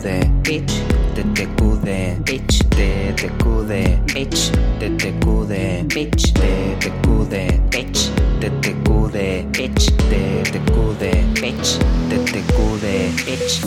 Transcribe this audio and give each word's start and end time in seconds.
TTQD, 0.00 0.46
bitch, 0.46 0.80
TTQD, 1.04 2.24
bitch, 2.24 2.64
TTQD, 2.70 4.00
bitch, 4.06 4.48
TTQD, 4.80 5.52
bitch, 5.88 6.32
TTQD, 6.40 7.36
bitch, 7.68 8.08
TTQD, 8.40 9.16
bitch, 9.52 9.92
TTQD, 10.08 11.04
bitch, 11.42 11.68
TTQD, 12.08 12.86
bitch. 13.26 13.60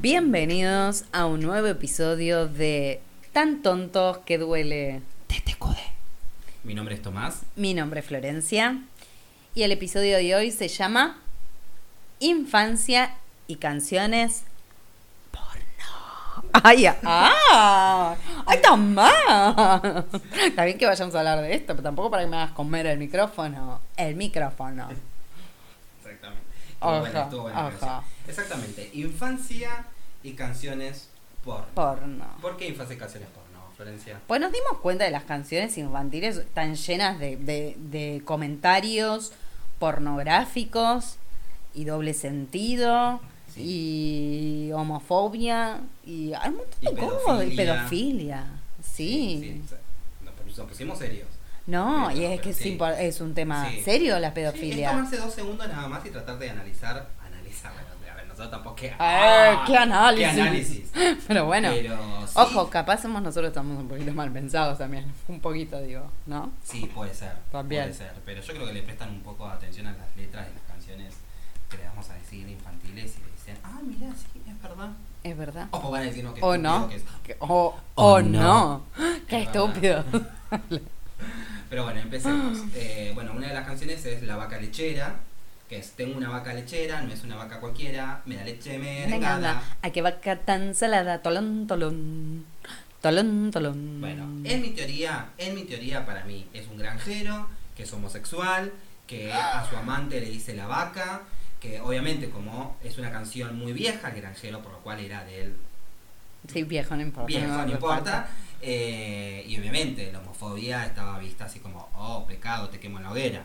Bienvenidos 0.00 1.04
a 1.10 1.26
un 1.26 1.40
nuevo 1.40 1.66
episodio 1.66 2.46
de 2.46 3.00
Tan 3.32 3.60
tontos 3.62 4.18
que 4.18 4.38
duele. 4.38 5.02
TTQD. 5.26 5.78
Mi 6.62 6.74
nombre 6.74 6.94
es 6.94 7.02
Tomás. 7.02 7.42
Mi 7.56 7.74
nombre 7.74 7.98
es 7.98 8.06
Florencia. 8.06 8.84
Y 9.56 9.64
el 9.64 9.72
episodio 9.72 10.18
de 10.18 10.36
hoy 10.36 10.52
se 10.52 10.68
llama 10.68 11.24
Infancia 12.20 13.14
y 13.46 13.56
canciones 13.56 14.42
porno. 15.30 16.50
¡Ay, 16.52 16.86
ah! 16.86 18.16
¡Ay, 18.46 18.58
Tomás! 18.62 20.04
Está 20.42 20.64
bien 20.64 20.78
que 20.78 20.86
vayamos 20.86 21.14
a 21.14 21.18
hablar 21.18 21.40
de 21.42 21.54
esto, 21.54 21.74
pero 21.74 21.82
tampoco 21.82 22.10
para 22.10 22.24
que 22.24 22.28
me 22.30 22.36
hagas 22.36 22.52
comer 22.52 22.86
el 22.86 22.98
micrófono. 22.98 23.80
El 23.96 24.16
micrófono. 24.16 24.88
Exactamente. 26.00 26.42
Buena, 26.80 27.24
buena 27.26 27.70
canción. 27.70 28.00
Exactamente. 28.26 28.90
Infancia 28.94 29.84
y 30.22 30.32
canciones 30.32 31.08
porno. 31.44 31.66
Porno. 31.74 32.24
¿Por 32.40 32.56
qué 32.56 32.68
infancia 32.68 32.94
y 32.96 32.98
canciones 32.98 33.28
porno, 33.30 33.60
Florencia? 33.76 34.20
Pues 34.26 34.40
nos 34.40 34.52
dimos 34.52 34.78
cuenta 34.82 35.04
de 35.04 35.10
las 35.10 35.24
canciones 35.24 35.76
infantiles 35.78 36.36
están 36.36 36.74
llenas 36.74 37.18
de, 37.18 37.36
de- 37.36 37.74
de 37.78 38.22
comentarios 38.24 39.32
pornográficos 39.78 41.16
y 41.74 41.84
doble 41.84 42.14
sentido 42.14 43.20
y 43.56 44.70
homofobia 44.74 45.80
y 46.04 46.32
hay 46.32 46.50
un 46.50 46.56
montón 46.58 46.94
de 46.94 47.00
cosas 47.00 47.46
y 47.46 47.56
pedofilia. 47.56 48.46
Sí. 48.82 49.40
sí, 49.42 49.62
sí. 49.68 49.74
Nos 50.56 50.66
pusimos 50.68 50.98
serios. 50.98 51.28
No, 51.66 52.06
Pero- 52.08 52.20
y 52.20 52.24
es 52.24 52.40
que 52.40 52.52
sí. 52.54 52.78
es 52.98 53.20
un 53.20 53.34
tema 53.34 53.68
serio 53.84 54.18
la 54.18 54.32
pedofilia. 54.32 54.86
es 54.88 54.92
tomarse 54.96 55.16
dos 55.18 55.34
segundos 55.34 55.68
nada 55.68 55.86
más 55.88 56.04
y 56.06 56.10
tratar 56.10 56.38
de 56.38 56.50
analizar. 56.50 57.08
Analizar, 57.24 57.72
bueno, 57.74 57.88
a 58.10 58.14
ver, 58.16 58.26
nosotros 58.26 58.50
tampoco 58.50 58.76
que. 58.76 58.94
Ah, 58.98 59.64
qué 59.66 59.76
análisis. 59.76 60.34
¡Qué 60.34 60.40
análisis! 60.40 60.90
Pero 61.28 61.44
bueno, 61.44 61.70
Pero 61.74 61.98
ojo, 62.34 62.70
capaz 62.70 63.02
somos 63.02 63.20
nosotros 63.20 63.48
estamos 63.48 63.78
un 63.78 63.86
poquito 63.88 64.12
mal 64.14 64.32
pensados 64.32 64.78
también. 64.78 65.12
Un 65.28 65.40
poquito, 65.40 65.80
digo, 65.82 66.10
¿no? 66.26 66.52
Sí, 66.64 66.90
puede 66.94 67.12
ser. 67.14 67.32
También. 67.52 67.82
Puede 67.82 67.94
ser. 67.94 68.12
Pero 68.24 68.40
yo 68.40 68.54
creo 68.54 68.66
que 68.66 68.72
le 68.72 68.82
prestan 68.82 69.10
un 69.10 69.20
poco 69.20 69.46
de 69.46 69.52
atención 69.52 69.86
a 69.88 69.92
las 69.92 70.16
letras 70.16 70.46
de 70.46 70.52
las 70.54 70.62
canciones 70.62 71.14
que 71.70 71.76
le 71.76 71.84
vamos 71.86 72.08
a 72.10 72.14
decir 72.14 72.48
infantiles 72.48 73.16
y 73.16 73.20
le 73.24 73.30
dicen, 73.32 73.56
ah, 73.64 73.78
mira, 73.84 74.12
sí, 74.14 74.40
es 74.48 74.62
verdad. 74.62 74.90
Es 75.24 75.36
verdad. 75.36 75.68
O 75.72 75.90
van 75.90 76.02
a 76.02 76.04
decirnos 76.06 76.34
que 76.34 76.40
O 76.42 76.56
no. 76.56 76.88
que 76.88 76.96
es. 76.96 77.04
O, 77.40 77.76
O 77.94 78.04
o 78.14 78.22
no. 78.22 78.40
no. 78.40 78.84
Qué 79.28 79.42
Es 79.42 79.46
estúpido. 79.48 80.04
Pero 81.70 81.84
bueno, 81.84 82.00
empecemos. 82.00 82.58
Eh, 82.74 83.12
bueno, 83.14 83.32
una 83.32 83.48
de 83.48 83.54
las 83.54 83.66
canciones 83.66 84.04
es 84.06 84.22
La 84.22 84.36
vaca 84.36 84.58
lechera, 84.60 85.16
que 85.68 85.78
es 85.78 85.90
Tengo 85.92 86.16
una 86.16 86.28
vaca 86.30 86.52
lechera, 86.54 87.02
no 87.02 87.12
es 87.12 87.24
una 87.24 87.36
vaca 87.36 87.60
cualquiera, 87.60 88.22
me 88.26 88.36
da 88.36 88.44
leche 88.44 88.78
Me 88.78 89.06
merengada. 89.06 89.62
Ay, 89.82 89.90
qué 89.90 90.02
vaca 90.02 90.36
tan 90.36 90.74
salada. 90.74 91.20
Tolón, 91.20 91.66
tolón. 91.66 92.44
Tolón, 93.00 93.50
tolón. 93.52 94.00
Bueno, 94.00 94.24
en 94.44 94.62
mi 94.62 94.70
teoría, 94.70 95.30
en 95.38 95.54
mi 95.54 95.64
teoría 95.64 96.04
para 96.06 96.24
mí 96.24 96.46
es 96.52 96.66
un 96.68 96.78
granjero 96.78 97.48
que 97.76 97.82
es 97.84 97.92
homosexual, 97.92 98.72
que 99.06 99.32
a 99.32 99.64
su 99.68 99.76
amante 99.76 100.20
le 100.20 100.30
dice 100.30 100.54
la 100.54 100.66
vaca, 100.66 101.22
que 101.60 101.80
obviamente 101.80 102.30
como 102.30 102.76
es 102.82 102.98
una 102.98 103.10
canción 103.10 103.58
muy 103.58 103.72
vieja, 103.72 104.08
el 104.10 104.20
granjero, 104.20 104.60
por 104.62 104.72
lo 104.72 104.78
cual 104.78 105.00
era 105.00 105.24
de 105.24 105.42
él 105.42 105.56
Sí, 106.52 106.62
viejo, 106.62 106.94
no 106.96 107.02
importa. 107.02 107.26
viejo, 107.26 107.46
no 107.66 107.70
importa. 107.72 108.28
eh, 108.62 109.44
y 109.46 109.58
obviamente 109.58 110.10
la 110.12 110.20
homofobia 110.20 110.86
estaba 110.86 111.18
vista 111.18 111.44
así 111.46 111.58
como, 111.60 111.88
oh, 111.96 112.24
pecado, 112.26 112.68
te 112.68 112.78
quemo 112.78 112.98
en 112.98 113.04
la 113.04 113.10
hoguera. 113.10 113.44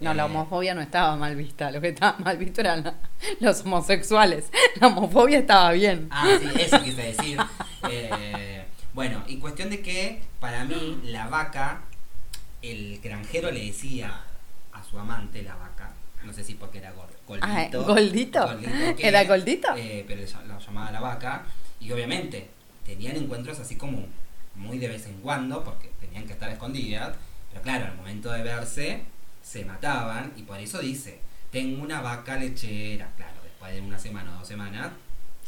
No, 0.00 0.12
la 0.12 0.22
Eh, 0.24 0.26
homofobia 0.26 0.74
no 0.74 0.80
estaba 0.82 1.16
mal 1.16 1.36
vista. 1.36 1.70
Lo 1.70 1.80
que 1.80 1.88
estaba 1.88 2.18
mal 2.18 2.36
visto 2.36 2.60
eran 2.60 2.84
la- 2.84 2.94
los 3.40 3.60
homosexuales. 3.62 4.46
La 4.80 4.88
homofobia 4.88 5.38
estaba 5.38 5.72
bien. 5.72 6.08
Ah, 6.10 6.28
sí, 6.40 6.48
eso 6.60 6.82
quise 6.82 7.02
decir. 7.02 7.38
Eh, 7.90 8.64
bueno, 8.92 9.22
y 9.26 9.38
cuestión 9.38 9.70
de 9.70 9.80
que 9.80 10.22
para 10.40 10.64
mí 10.64 11.00
la 11.04 11.28
vaca, 11.28 11.82
el 12.62 13.00
granjero 13.02 13.50
le 13.50 13.66
decía 13.66 14.20
a 14.72 14.82
su 14.84 14.98
amante 14.98 15.42
la 15.42 15.54
vaca, 15.54 15.73
no 16.24 16.32
sé 16.32 16.42
si 16.44 16.54
porque 16.54 16.78
era 16.78 16.92
gor- 16.94 17.38
Ah, 17.40 17.68
goldito. 17.70 17.84
¿Goldito? 17.84 18.96
que, 18.96 19.08
¿Era 19.08 19.24
Goldito? 19.24 19.68
eh, 19.76 20.04
pero 20.06 20.20
lo 20.46 20.58
llamaba 20.58 20.90
la 20.90 21.00
vaca. 21.00 21.44
Y 21.80 21.90
obviamente 21.92 22.48
tenían 22.84 23.16
encuentros 23.16 23.58
así 23.60 23.76
como 23.76 24.06
muy 24.54 24.78
de 24.78 24.88
vez 24.88 25.06
en 25.06 25.14
cuando, 25.20 25.64
porque 25.64 25.90
tenían 26.00 26.26
que 26.26 26.32
estar 26.34 26.50
escondidas. 26.50 27.16
Pero 27.50 27.62
claro, 27.62 27.86
al 27.86 27.96
momento 27.96 28.30
de 28.32 28.42
verse, 28.42 29.02
se 29.42 29.64
mataban. 29.64 30.32
Y 30.36 30.42
por 30.42 30.58
eso 30.58 30.78
dice, 30.80 31.20
tengo 31.50 31.82
una 31.82 32.00
vaca 32.00 32.36
lechera. 32.36 33.10
Claro, 33.16 33.36
después 33.42 33.72
de 33.74 33.80
una 33.80 33.98
semana 33.98 34.34
o 34.34 34.38
dos 34.40 34.48
semanas, 34.48 34.90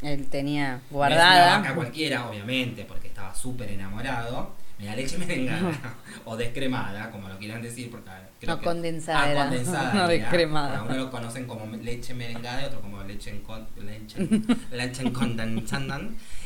Él 0.02 0.26
tenía 0.28 0.68
no 0.72 0.76
es 0.76 0.82
una 0.82 0.90
guardada. 0.90 1.58
vaca 1.58 1.74
cualquiera, 1.74 2.28
obviamente, 2.28 2.84
porque 2.84 3.08
estaba 3.08 3.34
súper 3.34 3.70
enamorado. 3.70 4.54
Me 4.78 4.84
da 4.86 4.94
leche 4.94 5.16
merengada 5.18 5.72
o 6.26 6.36
descremada, 6.36 7.10
como 7.10 7.28
lo 7.28 7.38
quieran 7.38 7.62
decir, 7.62 7.90
porque 7.90 8.10
creo 8.40 8.54
No, 8.56 8.60
que- 8.60 8.64
condensada 8.66 9.30
Ah, 9.30 9.44
condensada. 9.48 9.94
no 9.94 10.08
descremada. 10.08 10.82
Uno 10.82 10.94
lo 10.96 11.10
conocen 11.10 11.46
como 11.46 11.64
leche 11.76 12.12
merengada 12.12 12.62
y 12.62 12.64
otro 12.66 12.80
como 12.82 13.02
leche 13.04 13.30
en 13.30 13.40
con, 13.40 13.66
leche, 13.82 14.18
leche 14.72 15.02
en 15.02 15.12
condensada. 15.12 16.00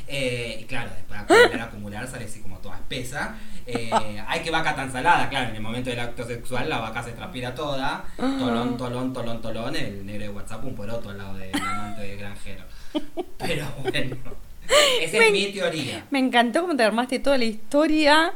Eh, 0.06 0.58
y 0.62 0.64
claro, 0.64 0.90
después 0.94 1.26
de 1.26 1.34
acumular, 1.36 1.60
acumular 1.68 2.06
sale 2.08 2.24
así 2.24 2.40
como 2.40 2.58
toda 2.58 2.76
espesa. 2.76 3.34
Eh, 3.66 3.90
ay, 4.26 4.40
que 4.42 4.50
vaca 4.50 4.74
tan 4.76 4.90
salada, 4.92 5.28
claro, 5.28 5.50
en 5.50 5.56
el 5.56 5.62
momento 5.62 5.90
del 5.90 6.00
acto 6.00 6.24
sexual 6.24 6.68
la 6.68 6.78
vaca 6.78 7.02
se 7.02 7.12
transpira 7.12 7.54
toda. 7.54 8.04
Tolón, 8.16 8.76
tolón, 8.76 9.12
tolón, 9.12 9.40
tolón, 9.42 9.74
el 9.76 10.04
negro 10.06 10.22
de 10.22 10.28
WhatsApp 10.30 10.64
un 10.64 10.74
poroto 10.76 11.10
al 11.10 11.18
lado 11.18 11.34
del 11.36 11.54
amante 11.54 12.02
del 12.02 12.18
granjero. 12.18 12.64
Pero 13.38 13.66
bueno, 13.82 14.16
esa 15.00 15.18
Me- 15.18 15.26
es 15.26 15.32
mi 15.32 15.46
teoría. 15.52 16.06
Me 16.10 16.18
encantó 16.18 16.62
cómo 16.62 16.76
te 16.76 16.82
armaste 16.82 17.18
toda 17.18 17.38
la 17.38 17.44
historia 17.44 18.32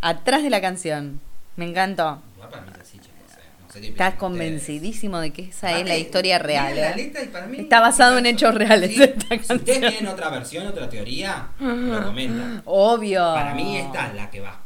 atrás 0.00 0.42
de 0.42 0.50
la 0.50 0.60
canción. 0.60 1.20
Me 1.56 1.64
encantó. 1.66 2.22
Igual 2.36 2.50
para 2.50 2.62
mí 2.62 2.70
es 2.74 2.80
así, 2.80 2.98
chicos, 2.98 3.10
eh, 3.36 3.40
no 3.66 3.72
sé 3.72 3.80
qué 3.80 3.88
Estás 3.88 4.10
piensan 4.12 4.18
convencidísimo 4.18 5.18
de 5.20 5.32
que 5.32 5.42
esa 5.42 5.78
es 5.78 5.86
la 5.88 5.96
historia 5.96 6.38
real. 6.38 6.76
la 6.76 6.90
¿eh? 6.92 6.96
letra 6.96 7.22
y 7.22 7.26
para 7.28 7.46
mí- 7.46 7.58
Está 7.58 7.80
basado 7.80 8.18
en 8.18 8.26
hechos 8.26 8.54
reales 8.54 8.94
Sí, 8.94 9.02
esta 9.02 9.20
Si 9.20 9.26
canción. 9.28 9.58
ustedes 9.58 9.80
tienen 9.80 10.06
otra 10.06 10.28
versión, 10.30 10.66
otra 10.66 10.88
teoría, 10.88 11.48
lo 11.60 12.04
comentan. 12.04 12.62
Obvio. 12.64 13.20
Para 13.34 13.54
mí 13.54 13.76
esta 13.78 14.08
es 14.08 14.14
la 14.14 14.30
que 14.30 14.40
va. 14.40 14.60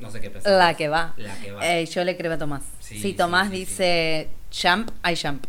No 0.00 0.10
sé 0.10 0.20
qué 0.20 0.30
pensar. 0.30 0.52
La 0.58 0.74
que 0.74 0.88
va. 0.88 1.14
La 1.16 1.36
que 1.38 1.52
va. 1.52 1.64
Eh, 1.64 1.86
yo 1.86 2.02
le 2.02 2.16
creo 2.16 2.32
a 2.32 2.38
Tomás. 2.38 2.64
Sí, 2.80 2.96
si 2.96 3.00
sí, 3.02 3.12
Tomás 3.14 3.50
sí, 3.50 3.54
sí. 3.54 3.60
dice 3.60 4.28
jump, 4.52 4.90
I 5.08 5.14
jump. 5.14 5.44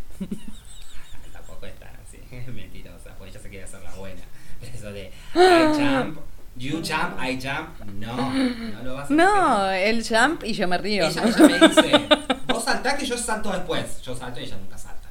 Tampoco 1.32 1.66
es 1.66 1.74
tan 1.80 1.90
así. 2.06 2.20
Es 2.32 2.48
mentirosa, 2.50 3.16
porque 3.18 3.32
ella 3.32 3.40
se 3.42 3.50
quiere 3.50 3.66
hacer 3.66 3.82
la 3.82 3.92
buena. 3.96 4.22
Pero 4.62 4.74
eso 4.76 4.92
de 4.92 5.12
I 5.36 5.74
jump, 5.78 6.20
you 6.58 6.82
jump, 6.82 7.20
I 7.20 7.38
jump. 7.40 7.80
No, 8.00 8.32
no 8.32 8.84
lo 8.84 8.96
vas 8.96 9.10
a 9.10 9.14
No, 9.14 9.72
el 9.72 10.04
jump 10.04 10.44
y 10.44 10.54
yo 10.54 10.68
me 10.68 10.78
río. 10.78 11.06
Ella, 11.08 11.24
ella 11.26 11.48
me 11.48 11.68
dice, 11.68 12.08
vos 12.48 12.64
saltá 12.64 12.98
que 12.98 13.06
yo 13.06 13.18
salto 13.18 13.52
después. 13.52 14.02
Yo 14.02 14.16
salto 14.16 14.40
y 14.40 14.44
ella 14.44 14.58
nunca 14.58 14.78
salta. 14.78 15.10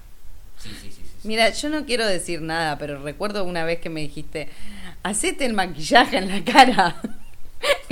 Sí, 0.58 0.70
sí, 0.70 0.90
sí. 0.90 0.92
sí, 0.92 1.02
sí. 1.04 1.28
Mira, 1.28 1.50
yo 1.50 1.68
no 1.68 1.84
quiero 1.84 2.06
decir 2.06 2.40
nada, 2.40 2.78
pero 2.78 3.02
recuerdo 3.02 3.44
una 3.44 3.64
vez 3.64 3.80
que 3.80 3.90
me 3.90 4.00
dijiste, 4.00 4.48
hacete 5.02 5.44
el 5.44 5.54
maquillaje 5.54 6.16
en 6.18 6.28
la 6.28 6.44
cara, 6.44 6.96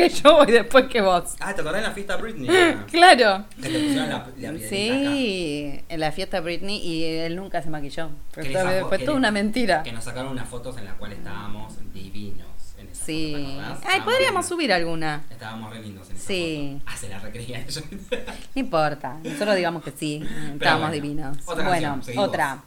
que 0.03 0.09
yo 0.09 0.37
voy 0.37 0.47
después 0.53 0.87
que 0.87 1.01
vos. 1.01 1.35
Ah, 1.41 1.55
¿te 1.55 1.61
acordás 1.61 1.83
de 1.83 1.89
la 1.89 1.95
fiesta 1.95 2.17
Britney? 2.17 2.49
Claro. 2.91 3.45
Que 3.57 3.69
te 3.69 3.79
pusieron 3.79 4.09
la, 4.09 4.27
la 4.39 4.49
acá. 4.51 4.59
Sí, 4.69 5.81
en 5.89 6.01
la 6.01 6.13
fiesta 6.13 6.41
Britney 6.41 6.77
y 6.79 7.05
él 7.05 7.37
nunca 7.37 7.63
se 7.63 7.71
maquilló. 7.71 8.11
Fue, 8.33 8.99
toda 8.99 9.17
una 9.17 9.31
mentira. 9.31 9.83
Que 9.83 9.93
nos 9.93 10.05
sacaron 10.05 10.33
unas 10.33 10.49
fotos 10.49 10.77
en 10.79 10.85
las 10.87 10.95
cuales 10.95 11.19
estábamos 11.19 11.75
divinos. 11.93 12.47
En 12.79 12.95
Sí. 12.95 13.59
foto. 13.69 13.81
Ay, 13.89 14.01
podríamos 14.03 14.47
subir 14.47 14.73
alguna. 14.73 15.23
Estábamos 15.31 15.71
re 15.73 15.81
lindos 15.83 16.09
en 16.11 16.17
esa 16.17 16.27
Sí. 16.27 16.79
foto. 16.79 16.91
Ah, 16.93 16.97
se 16.97 17.09
la 17.09 17.19
recreía 17.19 17.61
ella. 17.61 17.83
No 18.55 18.61
importa, 18.61 19.19
nosotros 19.23 19.57
digamos 19.57 19.83
que 19.83 19.91
sí, 19.93 20.23
estábamos 20.55 20.89
bueno, 20.89 20.93
divinos. 21.03 21.39
otra 21.47 21.67
bueno, 21.69 21.89
canción, 21.91 22.19
otra. 22.19 22.63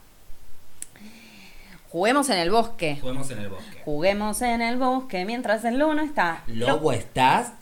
Juguemos 1.94 2.28
en 2.32 2.40
el 2.40 2.50
bosque. 2.50 2.98
Juguemos 3.00 3.30
en 3.30 3.38
el 3.38 3.50
bosque. 3.50 3.82
Juguemos 3.86 4.42
en 4.42 4.62
el 4.64 4.78
bosque 4.78 5.26
mientras 5.26 5.64
el 5.64 5.78
luno 5.78 6.02
está. 6.02 6.42
Lobo, 6.48 6.92
¿estás? 6.92 7.54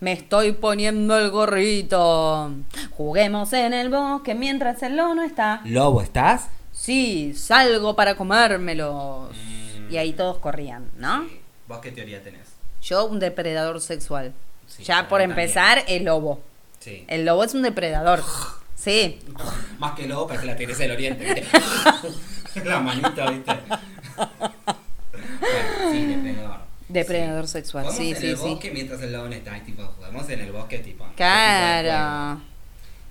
Me 0.00 0.12
estoy 0.12 0.52
poniendo 0.52 1.18
el 1.18 1.30
gorrito. 1.30 2.52
Juguemos 2.90 3.50
en 3.54 3.72
el 3.72 3.88
bosque 3.88 4.34
mientras 4.34 4.82
el 4.82 4.96
lono 4.96 5.22
está. 5.22 5.62
Lobo, 5.64 6.02
¿estás? 6.02 6.48
Sí, 6.72 7.32
salgo 7.34 7.96
para 7.96 8.16
comérmelos. 8.16 9.30
Mm. 9.34 9.90
Y 9.90 9.96
ahí 9.96 10.12
todos 10.12 10.36
corrían, 10.36 10.90
¿no? 10.98 11.26
Sí. 11.26 11.40
¿Vos 11.66 11.78
qué 11.78 11.90
teoría 11.90 12.22
tenés? 12.22 12.48
Yo, 12.82 13.06
un 13.06 13.18
depredador 13.18 13.80
sexual. 13.80 14.34
Sí, 14.66 14.84
ya 14.84 15.08
por 15.08 15.22
empezar, 15.22 15.84
el 15.88 16.04
lobo. 16.04 16.42
Sí. 16.80 17.06
El 17.08 17.24
lobo 17.24 17.44
es 17.44 17.54
un 17.54 17.62
depredador. 17.62 18.22
Sí. 18.76 19.18
Más 19.78 19.92
que 19.92 20.06
lobo, 20.06 20.26
parece 20.26 20.46
la 20.46 20.56
Teresa 20.56 20.84
del 20.84 20.92
Oriente. 20.92 21.44
La 22.64 22.80
manita, 22.80 23.30
¿viste? 23.30 23.52
bueno, 24.16 25.92
sí, 25.92 26.06
depredador. 26.06 26.60
Depredador 26.88 27.46
Sí. 27.46 27.52
sexual, 27.52 27.86
sí, 27.92 28.10
en 28.10 28.16
sí, 28.16 28.26
el 28.28 28.36
sí. 28.36 28.42
bosque 28.48 28.70
mientras 28.72 29.00
el 29.02 29.12
lobo 29.12 29.28
no 29.28 29.34
está. 29.34 29.58
Tipo, 29.60 29.84
jugamos 29.96 30.28
en 30.28 30.40
el 30.40 30.52
bosque, 30.52 30.78
tipo. 30.78 31.06
Claro. 31.16 32.40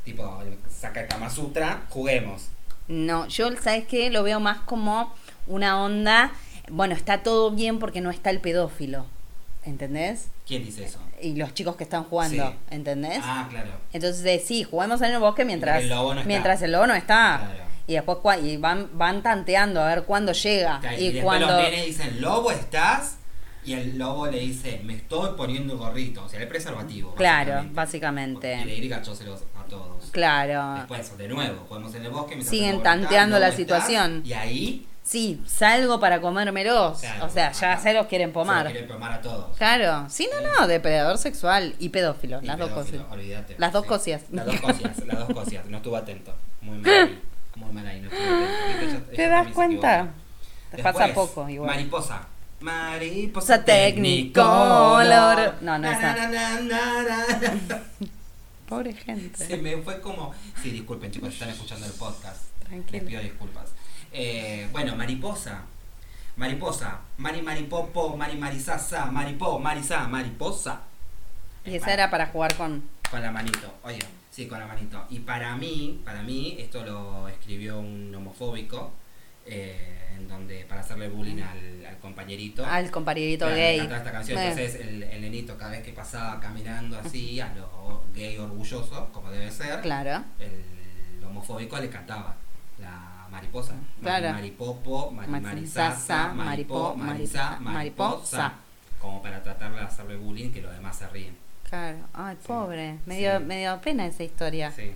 Tipo, 0.04 0.40
saca 0.70 1.02
el 1.02 1.08
Kama 1.08 1.30
Sutra, 1.30 1.82
juguemos. 1.90 2.50
No, 2.88 3.28
yo, 3.28 3.50
¿sabes 3.62 3.86
qué? 3.88 4.10
Lo 4.10 4.24
veo 4.24 4.40
más 4.40 4.60
como 4.62 5.14
una 5.48 5.82
onda. 5.82 6.32
Bueno, 6.70 6.94
está 6.96 7.24
todo 7.24 7.52
bien 7.52 7.80
porque 7.80 8.02
no 8.02 8.10
está 8.10 8.30
el 8.32 8.40
pedófilo. 8.40 9.06
¿Entendés? 9.64 10.28
¿Quién 10.48 10.66
dice 10.66 10.86
eso? 10.86 11.00
Y 11.22 11.36
los 11.36 11.54
chicos 11.54 11.76
que 11.76 11.84
están 11.84 12.04
jugando. 12.06 12.50
Sí. 12.50 12.56
¿Entendés? 12.72 13.20
Ah, 13.24 13.48
claro. 13.50 13.72
Entonces, 13.94 14.44
sí, 14.46 14.64
juguemos 14.64 15.02
en 15.02 15.12
el 15.12 15.20
bosque 15.20 15.46
mientras 15.46 15.84
El 15.84 15.90
lobo 15.90 16.14
no 16.14 16.20
está. 16.22 16.28
mientras 16.28 16.62
el 16.62 16.72
lobo 16.72 16.88
no 16.88 16.96
está. 16.96 17.42
Claro. 17.46 17.69
Y 17.90 17.94
después 17.96 18.20
y 18.44 18.58
van, 18.58 18.90
van 18.94 19.24
tanteando 19.24 19.82
a 19.82 19.88
ver 19.88 20.04
cuándo 20.04 20.32
llega. 20.32 20.80
Claro, 20.80 20.98
y 20.98 21.08
y 21.08 21.22
cuando. 21.22 21.48
los 21.48 21.58
nenes 21.64 21.86
dicen, 21.88 22.22
lobo, 22.22 22.52
¿estás? 22.52 23.18
Y 23.66 23.74
el 23.74 23.98
lobo 23.98 24.28
le 24.28 24.40
dice, 24.40 24.80
me 24.84 24.94
estoy 24.96 25.32
poniendo 25.36 25.76
gorrito. 25.78 26.24
O 26.24 26.30
sea, 26.30 26.40
el 26.40 26.48
preservativo. 26.48 27.16
Claro, 27.16 27.66
básicamente. 27.72 28.54
Y 28.62 28.82
le 28.82 28.88
gachóselos 28.88 29.42
a 29.60 29.64
todos. 29.68 30.06
Claro. 30.12 30.76
Después, 30.76 31.18
de 31.18 31.28
nuevo, 31.28 31.66
jugamos 31.68 31.94
en 31.96 32.06
el 32.06 32.12
bosque. 32.12 32.36
mientras 32.36 32.50
Siguen 32.50 32.84
tanteando 32.84 33.40
la 33.40 33.52
situación. 33.52 34.22
Y 34.24 34.34
ahí 34.34 34.86
Sí, 35.02 35.42
salgo 35.48 36.00
para 36.00 36.22
comérmelos. 36.22 37.00
Claro, 37.00 37.26
o 37.26 37.30
sea, 37.30 37.52
ya 37.52 37.78
se 37.80 37.94
los 37.94 38.06
quieren 38.06 38.32
pomar. 38.32 38.60
se 38.60 38.64
lo 38.66 38.70
quieren 38.80 38.90
pomar 38.92 39.14
a 39.14 39.22
todos. 39.22 39.58
Claro. 39.58 40.06
Sí, 40.08 40.30
no, 40.32 40.48
no, 40.62 40.68
depredador 40.68 41.18
sexual 41.18 41.74
y 41.80 41.90
pedófilo. 41.90 42.40
Y 42.44 42.46
las 42.46 42.60
dos 42.60 42.70
pedófilo, 42.70 43.08
olvídate. 43.10 43.56
Las 43.58 43.74
dos 43.74 43.82
Sí. 43.84 43.90
cosias. 43.90 44.22
Las 44.32 44.46
dos 44.46 44.60
cosias, 44.62 45.06
las 45.08 45.20
dos 45.28 45.34
cosias. 45.34 45.66
No 45.66 45.78
estuve 45.78 45.98
atento. 45.98 46.36
Muy 46.62 46.78
mal. 46.80 47.20
Muy 47.60 47.72
mal 47.74 47.88
ahí, 47.88 48.02
no 48.02 48.10
estuve 48.10 48.24
atento. 48.28 48.68
Viste, 48.80 48.96
ella- 48.96 49.16
¿Te 49.16 49.28
das 49.28 49.48
cuenta? 49.54 50.08
Te 50.72 50.84
pasa 50.84 51.14
poco 51.14 51.48
igual. 51.50 51.70
Mariposa. 51.70 52.28
Mariposa 52.62 53.34
Posa 53.56 53.66
Technicolor. 53.66 55.56
No, 55.62 55.78
no, 55.78 55.80
na. 55.80 56.16
Pobre 58.68 58.94
gente. 58.94 59.46
Se 59.46 59.58
me 59.58 59.78
fue 59.78 60.00
como. 60.02 60.34
Sí, 60.62 60.70
disculpen, 60.72 61.12
chicos, 61.12 61.34
están 61.34 61.50
escuchando 61.50 61.86
el 61.88 61.94
podcast. 61.94 62.44
Tranquilo. 62.68 63.00
Les 63.00 63.04
pido 63.10 63.22
disculpas. 63.22 63.66
Eh, 64.12 64.68
bueno, 64.72 64.96
mariposa. 64.96 65.62
Mariposa. 66.36 67.00
Mari 67.18 67.42
maripopo, 67.42 68.16
mari 68.16 68.38
marisasa, 68.38 69.06
maripo, 69.06 69.58
marisa, 69.60 70.08
mariposa. 70.08 70.82
Y 71.66 71.76
esa 71.76 71.94
era 71.94 72.10
para 72.12 72.28
jugar 72.28 72.56
con. 72.56 72.84
Con 73.10 73.22
la 73.22 73.32
manito, 73.32 73.74
oye, 73.84 74.00
sí, 74.30 74.48
con 74.48 74.60
la 74.60 74.68
manito. 74.68 75.06
Y 75.10 75.20
para 75.20 75.56
mí, 75.56 76.02
para 76.06 76.22
mí, 76.24 76.56
esto 76.60 76.84
lo 76.86 77.28
escribió 77.28 77.80
un 77.80 78.14
homofóbico, 78.16 78.92
eh, 79.46 79.96
en 80.16 80.28
donde, 80.28 80.66
para 80.66 80.82
hacerle 80.82 81.10
bullying 81.10 81.42
al, 81.42 81.86
al 81.86 81.98
compañerito. 82.00 82.66
Al 82.66 82.92
compañerito 82.92 83.46
Claro, 83.46 83.56
gay. 83.60 83.80
esta 83.80 84.12
canción, 84.12 84.38
entonces 84.40 84.76
el, 84.76 85.04
el 85.04 85.22
nenito 85.22 85.58
cada 85.58 85.72
vez 85.72 85.82
que 85.84 85.94
pasaba 85.94 86.40
caminando 86.40 87.00
así, 87.00 87.40
a 87.40 87.54
lo 87.56 88.04
gay 88.14 88.38
orgulloso, 88.38 89.10
como 89.12 89.32
debe 89.32 89.50
ser, 89.50 89.82
Claro. 89.82 90.24
el 90.40 91.24
homofóbico 91.24 91.78
le 91.80 91.90
cantaba 91.90 92.36
la 92.80 93.28
mariposa. 93.32 93.74
Mari- 93.74 94.02
Claro. 94.04 94.34
Maripopo, 94.34 95.12
mari- 95.12 95.30
Marisasa, 95.42 96.34
maripo, 96.34 96.96
marisa, 96.96 97.58
mariposa. 97.60 97.60
mariposa. 97.62 98.54
Como 99.00 99.22
para 99.22 99.42
tratar 99.42 99.72
de 99.74 99.80
hacerle 99.80 100.18
bullying 100.18 100.52
que 100.52 100.62
los 100.62 100.74
demás 100.74 100.98
se 100.98 101.08
ríen. 101.08 101.36
Claro. 101.70 101.98
Ay, 102.14 102.36
Sí. 102.42 102.48
pobre. 102.48 102.96
Me 103.06 103.18
dio, 103.18 103.38
Sí. 103.40 103.44
me 103.46 103.60
dio 103.60 103.80
pena 103.82 104.06
esa 104.08 104.24
historia. 104.24 104.72
Sí. 104.72 104.92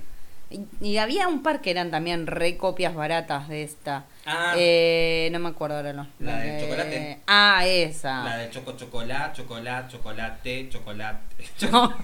Y, 0.50 0.68
y 0.88 0.98
había 0.98 1.28
un 1.28 1.42
par 1.42 1.62
que 1.62 1.72
eran 1.72 1.90
también 1.90 2.28
re 2.28 2.58
copias 2.58 2.94
baratas 2.94 3.48
de 3.50 3.64
esta. 3.64 4.06
Ah, 4.26 4.54
Eh, 4.58 5.30
no 5.32 5.40
me 5.40 5.50
acuerdo 5.50 5.78
ahora 5.78 5.94
los 5.94 6.08
La 6.20 6.38
del 6.38 6.48
nombres. 6.50 6.64
chocolate. 6.64 7.20
Ah, 7.28 7.62
esa. 7.66 8.24
la 8.24 8.38
de 8.38 8.50
choco 8.52 8.72
chocolate, 8.78 9.42
chocolate, 9.42 9.92
chocolate, 9.92 10.70
chocolate. 10.70 11.20
No, 11.72 11.88
no 11.90 11.96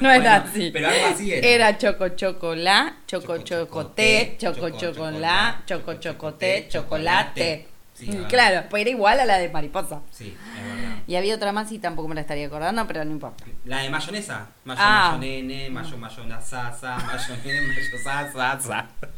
Bueno, 0.00 0.12
era 0.24 0.36
así. 0.36 0.70
Pero 0.72 0.88
algo 0.88 1.06
así 1.06 1.32
era. 1.32 1.46
Era 1.46 1.78
choco 1.78 2.08
chocolá, 2.10 2.96
choco 3.06 3.36
Choco 3.38 3.44
chocoté, 3.44 4.36
choco 4.38 4.70
choco 4.70 4.78
chocolá, 4.78 4.92
chocolá, 4.94 5.62
choco 5.66 5.92
choco 5.94 6.00
chocoté, 6.30 6.66
chocolate. 6.68 7.68
Sí, 7.98 8.10
Mm, 8.10 8.24
claro, 8.26 8.68
pues 8.70 8.82
era 8.82 8.90
igual 8.90 9.18
a 9.18 9.24
la 9.24 9.38
de 9.38 9.48
mariposa. 9.48 10.02
Sí, 10.12 10.36
es 10.56 10.64
verdad. 10.76 10.96
Y 11.08 11.16
había 11.16 11.34
otra 11.34 11.50
más 11.52 11.72
y 11.72 11.78
tampoco 11.80 12.06
me 12.06 12.14
la 12.14 12.20
estaría 12.20 12.46
acordando, 12.46 12.86
pero 12.86 13.04
no 13.04 13.10
importa. 13.10 13.44
La 13.64 13.78
de 13.82 13.90
mayonesa. 13.90 14.46
Mayo, 14.64 14.80
Ah. 14.82 15.16
mayonene, 15.18 15.68
mayo, 15.70 15.96
mayona, 15.98 16.40
sasa, 16.40 16.96
mayonene, 16.98 17.62
mayo, 17.66 17.80
sasa, 18.04 18.60
sa. 18.60 18.86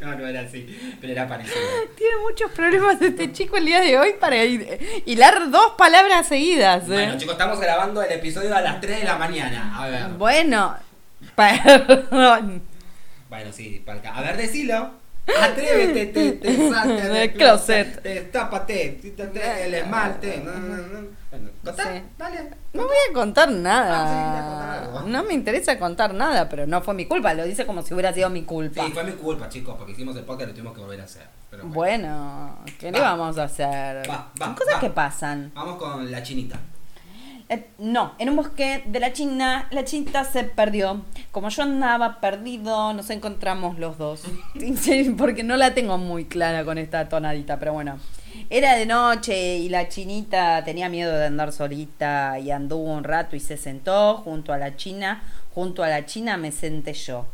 No, 0.00 0.14
no 0.14 0.26
era 0.28 0.42
así, 0.42 0.96
pero 1.00 1.12
era 1.12 1.26
parecido. 1.26 1.56
Tiene 1.96 2.16
muchos 2.22 2.48
problemas 2.52 3.02
este 3.02 3.32
chico 3.32 3.56
el 3.56 3.66
día 3.66 3.80
de 3.80 3.98
hoy 3.98 4.14
para 4.20 4.36
hilar 4.44 5.50
dos 5.50 5.72
palabras 5.76 6.28
seguidas. 6.28 6.84
¿eh? 6.84 6.92
Bueno, 6.92 7.18
chicos, 7.18 7.32
estamos 7.34 7.58
grabando 7.60 8.00
el 8.00 8.12
episodio 8.12 8.54
a 8.56 8.60
las 8.60 8.80
3 8.80 9.00
de 9.00 9.04
la 9.04 9.18
mañana. 9.18 9.76
A 9.76 9.88
ver. 9.88 10.08
Bueno, 10.10 10.76
perdón. 11.34 12.62
Bueno, 13.28 13.52
sí, 13.52 13.82
palca. 13.84 14.14
A 14.16 14.22
ver, 14.22 14.36
decilo. 14.36 14.92
Atrévete, 15.26 16.06
te, 16.06 16.32
te 16.32 16.70
salte 16.70 17.08
Del 17.08 17.32
closet. 17.34 18.02
Destápate, 18.02 18.98
quítate 19.00 19.66
el 19.66 19.74
esmalte. 19.74 20.42
No, 20.44 20.52
no, 20.52 20.76
no. 20.76 21.08
Bueno, 21.30 21.50
contá, 21.64 21.82
Sí. 21.94 22.02
dale. 22.18 22.50
No 22.74 22.82
voy 22.84 22.96
a 23.10 23.12
contar 23.12 23.48
Ah, 23.48 23.52
sí, 23.52 23.58
a 23.58 23.62
nada. 23.62 24.44
contar 24.48 24.70
algo. 24.98 25.00
No 25.08 25.22
me 25.24 25.34
interesa 25.34 25.78
contar 25.78 26.14
nada, 26.14 26.48
pero 26.48 26.66
no 26.66 26.80
fue 26.82 26.94
mi 26.94 27.06
culpa. 27.06 27.34
Lo 27.34 27.44
dice 27.44 27.66
como 27.66 27.82
si 27.82 27.94
hubiera 27.94 28.12
sido 28.12 28.28
mi 28.30 28.42
culpa. 28.44 28.84
Sí, 28.84 28.92
fue 28.92 29.04
mi 29.04 29.12
culpa, 29.12 29.48
chicos, 29.48 29.74
porque 29.76 29.92
hicimos 29.92 30.14
el 30.16 30.24
podcast 30.24 30.44
y 30.44 30.46
lo 30.48 30.54
tuvimos 30.54 30.74
que 30.74 30.80
volver 30.82 31.00
a 31.00 31.04
hacer. 31.04 31.26
Pero 31.50 31.64
bueno. 31.64 32.54
Bueno, 32.64 32.76
¿qué 32.78 32.92
le 32.92 33.00
Va. 33.00 33.10
vamos 33.16 33.38
a 33.38 33.44
hacer? 33.44 34.08
Va, 34.10 34.30
Son 34.38 34.50
va, 34.50 34.54
cosas 34.54 34.74
va. 34.76 34.80
que 34.80 34.90
pasan. 34.90 35.52
Vamos 35.54 35.76
con 35.78 36.10
la 36.10 36.22
chinita. 36.22 36.58
Eh, 37.48 37.66
no, 37.78 38.14
en 38.18 38.30
un 38.30 38.36
bosque 38.36 38.82
de 38.86 39.00
la 39.00 39.12
China, 39.12 39.68
la 39.70 39.84
chinita 39.84 40.24
se 40.24 40.44
perdió. 40.44 41.02
Como 41.30 41.50
yo 41.50 41.62
andaba 41.62 42.20
perdido, 42.20 42.92
nos 42.94 43.10
encontramos 43.10 43.78
los 43.78 43.98
dos. 43.98 44.22
Porque 45.18 45.42
no 45.42 45.56
la 45.56 45.74
tengo 45.74 45.98
muy 45.98 46.24
clara 46.24 46.64
con 46.64 46.78
esta 46.78 47.08
tonadita, 47.08 47.58
pero 47.58 47.74
bueno. 47.74 47.98
Era 48.50 48.74
de 48.74 48.86
noche 48.86 49.58
y 49.58 49.68
la 49.68 49.88
chinita 49.88 50.64
tenía 50.64 50.88
miedo 50.88 51.12
de 51.16 51.26
andar 51.26 51.52
solita 51.52 52.38
y 52.38 52.50
anduvo 52.50 52.92
un 52.92 53.04
rato 53.04 53.36
y 53.36 53.40
se 53.40 53.56
sentó 53.56 54.16
junto 54.18 54.52
a 54.52 54.58
la 54.58 54.76
china. 54.76 55.22
Junto 55.54 55.84
a 55.84 55.88
la 55.88 56.06
china 56.06 56.36
me 56.36 56.50
senté 56.50 56.94
yo. 56.94 57.26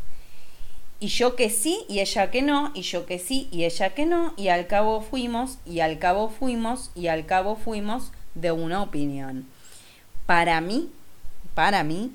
Y 0.99 1.06
yo 1.06 1.35
que 1.35 1.49
sí, 1.49 1.87
y 1.89 2.01
ella 2.01 2.31
que 2.31 2.43
no, 2.43 2.73
y 2.75 2.82
yo 2.82 3.06
que 3.06 3.19
sí, 3.19 3.49
y 3.51 3.65
ella 3.65 3.94
que 3.94 4.05
no, 4.05 4.34
y 4.37 4.49
al 4.49 4.67
cabo 4.67 5.01
fuimos, 5.01 5.56
y 5.65 5.81
al 5.81 5.99
cabo 5.99 6.29
fuimos, 6.29 6.91
y 6.94 7.06
al 7.06 7.25
cabo 7.25 7.56
fuimos 7.56 8.13
de 8.34 8.53
una 8.53 8.82
opinión. 8.82 9.46
Para 10.31 10.60
mí, 10.60 10.89
para 11.56 11.82
mí, 11.82 12.13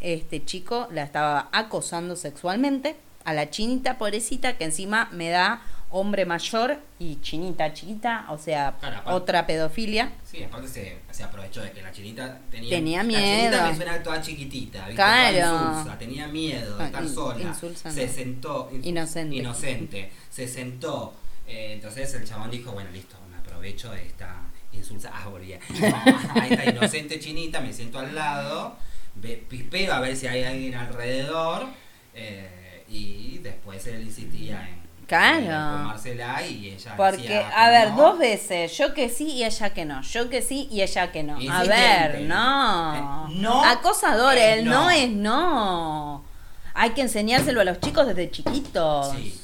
este 0.00 0.44
chico 0.44 0.86
la 0.92 1.02
estaba 1.02 1.48
acosando 1.50 2.14
sexualmente 2.14 2.94
a 3.24 3.32
la 3.32 3.48
chinita 3.48 3.96
pobrecita 3.96 4.58
que 4.58 4.64
encima 4.64 5.08
me 5.12 5.30
da 5.30 5.62
hombre 5.90 6.26
mayor 6.26 6.76
y 6.98 7.18
chinita 7.22 7.72
chiquita, 7.72 8.26
o 8.28 8.36
sea, 8.36 8.74
Claro, 8.80 8.96
aparte- 8.98 9.10
otra 9.16 9.46
pedofilia. 9.46 10.12
Sí, 10.30 10.42
aparte 10.42 10.68
se, 10.68 10.98
se 11.10 11.22
aprovechó 11.22 11.62
de 11.62 11.72
que 11.72 11.80
la 11.80 11.90
chinita 11.90 12.38
tenía, 12.50 12.68
Tenía 12.68 12.98
La 12.98 13.04
miedo. 13.04 13.22
chinita 13.52 13.68
me 13.70 13.76
suena 13.76 14.02
toda 14.02 14.20
chiquitita, 14.20 14.80
¿viste? 14.80 14.94
Claro. 14.96 15.68
Insulsa, 15.78 15.98
tenía 15.98 16.26
miedo 16.28 16.76
de 16.76 16.82
Ah, 16.82 16.86
estar 16.88 17.02
in- 17.02 17.14
sola. 17.14 17.40
insulsa 17.40 17.90
se 17.90 18.06
no. 18.06 18.12
sentó. 18.12 18.68
in- 18.74 18.84
Inocente. 18.88 19.36
Inocente. 19.36 20.12
Se 20.28 20.46
sentó. 20.46 21.14
Eh, 21.46 21.72
entonces 21.76 22.12
el 22.12 22.28
chabón 22.28 22.50
dijo, 22.50 22.72
bueno, 22.72 22.90
listo, 22.90 23.16
me 23.30 23.38
aprovecho 23.38 23.90
de 23.92 24.06
esta 24.06 24.36
insulsa. 24.76 25.10
Ah, 25.12 25.28
volvía. 25.28 25.58
No, 25.80 26.40
a 26.40 26.46
esta 26.48 26.70
inocente 26.70 27.18
chinita, 27.20 27.60
me 27.60 27.72
siento 27.72 27.98
al 27.98 28.14
lado, 28.14 28.76
pispeo 29.48 29.92
a 29.94 30.00
ver 30.00 30.16
si 30.16 30.26
hay 30.26 30.44
alguien 30.44 30.74
alrededor. 30.74 31.66
eh, 32.14 32.84
y 32.88 33.38
después 33.38 33.84
él 33.86 34.02
insistía 34.02 34.68
en, 34.68 34.84
Claro. 35.06 35.40
en 35.40 35.48
tomársela 35.82 36.46
y 36.46 36.68
ella 36.70 36.94
Porque, 36.96 37.16
decía 37.22 37.48
a 37.54 37.64
que 37.66 37.70
ver, 37.72 37.88
no. 37.90 37.96
dos 37.96 38.18
veces, 38.18 38.76
yo 38.78 38.94
que 38.94 39.08
sí 39.08 39.32
y 39.32 39.44
ella 39.44 39.70
que 39.74 39.84
no, 39.84 40.00
yo 40.02 40.28
que 40.30 40.40
sí 40.42 40.68
y 40.70 40.80
ella 40.82 41.10
que 41.12 41.22
no. 41.22 41.36
A 41.50 41.64
ver, 41.64 42.20
no. 42.22 43.26
Eh, 43.30 43.34
no 43.36 43.64
Acosador, 43.64 44.36
el 44.38 44.64
no. 44.64 44.84
no 44.84 44.90
es 44.90 45.10
no. 45.10 46.24
Hay 46.74 46.90
que 46.90 47.00
enseñárselo 47.02 47.60
a 47.60 47.64
los 47.64 47.80
chicos 47.80 48.06
desde 48.06 48.30
chiquitos. 48.30 49.12
Sí. 49.16 49.40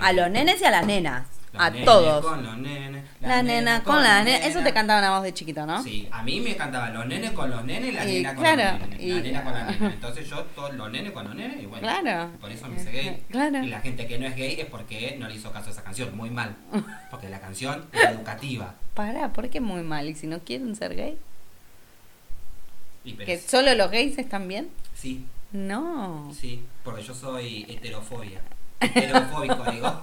A 0.00 0.12
los 0.12 0.30
nenes 0.30 0.60
y 0.60 0.64
a 0.64 0.70
las 0.70 0.86
nenas. 0.86 1.26
Los 1.52 1.62
a 1.62 1.70
nenes 1.70 1.84
todos. 1.86 2.24
Con 2.24 2.42
los 2.44 2.58
nenes. 2.58 3.04
La 3.20 3.42
nena 3.42 3.82
con 3.82 4.02
la 4.02 4.22
nena. 4.22 4.46
Eso 4.46 4.62
te 4.62 4.72
cantaban 4.72 5.02
a 5.02 5.10
vos 5.10 5.22
de 5.22 5.32
chiquito, 5.34 5.64
¿no? 5.66 5.82
Sí, 5.82 6.06
a 6.12 6.22
mí 6.22 6.40
me 6.40 6.54
cantaban 6.56 6.92
los 6.94 7.06
nenes 7.06 7.30
con 7.32 7.50
los 7.50 7.64
nenes, 7.64 7.94
la 7.94 8.04
Y 8.04 8.14
nena 8.16 8.34
con 8.34 8.44
claro, 8.44 8.78
los 8.78 8.88
nenes. 8.88 9.00
y- 9.00 9.08
La 9.12 9.20
nena 9.20 9.42
con 9.44 9.52
la 9.54 9.64
nena. 9.70 9.86
Entonces 9.94 10.28
yo, 10.28 10.42
todos 10.54 10.74
los 10.74 10.90
nenes 10.90 11.12
con 11.12 11.24
los 11.24 11.34
nenes, 11.34 11.62
y 11.62 11.66
bueno. 11.66 11.88
Claro. 11.88 12.30
Por 12.40 12.52
eso 12.52 12.68
me 12.68 12.76
hice 12.76 12.90
gay. 12.92 13.22
Claro. 13.30 13.62
Y 13.64 13.68
la 13.68 13.80
gente 13.80 14.06
que 14.06 14.18
no 14.18 14.26
es 14.26 14.36
gay 14.36 14.60
es 14.60 14.66
porque 14.66 15.16
no 15.18 15.26
le 15.28 15.34
hizo 15.36 15.50
caso 15.50 15.68
a 15.68 15.72
esa 15.72 15.82
canción. 15.82 16.16
Muy 16.16 16.30
mal. 16.30 16.54
Porque 17.10 17.28
la 17.30 17.40
canción 17.40 17.86
es 17.92 18.04
educativa. 18.10 18.74
Pará, 18.94 19.32
¿por 19.32 19.48
qué 19.48 19.60
muy 19.60 19.82
mal? 19.82 20.06
¿Y 20.08 20.14
si 20.14 20.26
no 20.26 20.40
quieren 20.40 20.76
ser 20.76 20.94
gay? 20.94 21.18
Y 23.04 23.12
¿Que 23.14 23.34
es- 23.34 23.44
solo 23.46 23.74
los 23.74 23.90
gays 23.90 24.18
están 24.18 24.46
bien? 24.48 24.68
Sí, 24.94 25.24
No. 25.52 26.30
sí. 26.38 26.62
Porque 26.84 27.02
yo 27.02 27.14
soy 27.14 27.64
heterofobia. 27.68 28.40
Heterofóbico, 28.80 29.64
digo. 29.70 30.00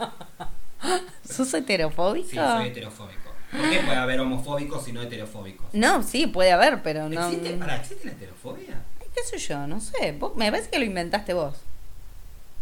¿Sos 1.30 1.54
heterofóbico? 1.54 2.30
Sí, 2.30 2.36
soy 2.36 2.68
heterofóbico. 2.68 3.22
¿Por 3.52 3.70
qué 3.70 3.80
puede 3.80 3.98
haber 3.98 4.20
homofóbicos 4.20 4.88
y 4.88 4.92
no 4.92 5.02
heterofóbicos? 5.02 5.68
No, 5.74 6.04
sí, 6.04 6.28
puede 6.28 6.52
haber, 6.52 6.82
pero 6.84 7.08
no. 7.10 7.28
¿Existe, 7.30 7.52
pará, 7.54 7.78
¿existe 7.78 8.06
la 8.06 8.12
heterofobia? 8.12 8.82
¿Qué 9.14 9.24
sé 9.24 9.38
yo? 9.38 9.66
No 9.66 9.80
sé. 9.80 10.12
Vos- 10.20 10.36
me 10.36 10.52
parece 10.52 10.70
que 10.70 10.78
lo 10.80 10.84
inventaste 10.86 11.34
vos. 11.34 11.56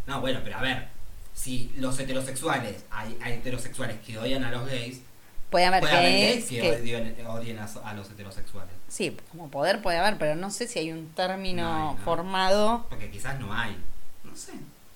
No, 0.05 0.22
bueno, 0.22 0.41
pero 0.43 0.58
a 0.58 0.62
ver, 0.62 0.88
si 1.34 1.72
los 1.77 1.98
heterosexuales, 2.00 2.84
hay, 2.91 3.17
hay 3.24 3.34
heterosexuales 3.34 3.98
que 4.05 4.17
odian 4.20 4.43
a 4.43 4.51
los 4.51 4.67
gays, 4.67 5.01
Puede 5.50 5.65
haber 5.65 5.82
puede 5.82 5.93
haber 5.96 6.12
gays 6.12 6.34
gays 6.36 6.46
que, 6.50 6.60
que- 6.62 6.72
odien, 6.82 7.27
odien 7.27 7.60
a, 7.60 7.65
a 7.86 7.93
los 7.93 8.10
heterosexuales. 8.10 8.74
Sí, 8.88 9.15
como 9.32 9.50
poder 9.50 9.82
puede 9.82 9.98
haber, 10.00 10.17
pero 10.17 10.36
no 10.36 10.50
sé 10.51 10.67
si 10.67 10.79
hay 10.79 10.91
un 10.91 11.10
término 11.13 11.63
No 11.63 11.89
hay, 11.91 11.96
¿no? 11.96 12.03
formado 12.03 12.86
Porque 12.89 13.10
quizás 13.12 13.39
no 13.39 13.53
hay. 13.53 13.75
No 14.24 14.36
sé, 14.36 14.53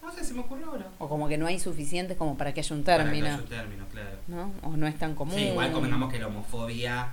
no 0.08 0.14
sé 0.14 0.24
si 0.26 0.34
me 0.34 0.40
ocurrió 0.42 0.68
ahora. 0.68 0.88
o 1.00 1.08
como 1.10 1.28
que 1.28 1.38
no 1.38 1.46
hay 1.48 1.60
suficientes 1.60 2.18
como 2.18 2.38
para 2.38 2.54
que 2.54 2.62
haya 2.62 2.76
un 2.76 2.84
Para 2.84 2.98
que 3.00 3.04
término, 3.04 3.28
haya 3.28 3.38
un 3.38 3.46
término, 3.46 3.86
claro. 3.92 4.18
¿no? 4.28 4.52
O 4.64 4.78
no 4.78 4.88
es 4.88 4.98
tan 4.98 5.16
común. 5.16 5.36
Sí, 5.36 5.48
igual 5.50 5.72
convengamos 5.72 6.12
que 6.12 6.20
la 6.20 6.28
homofobia 6.28 7.10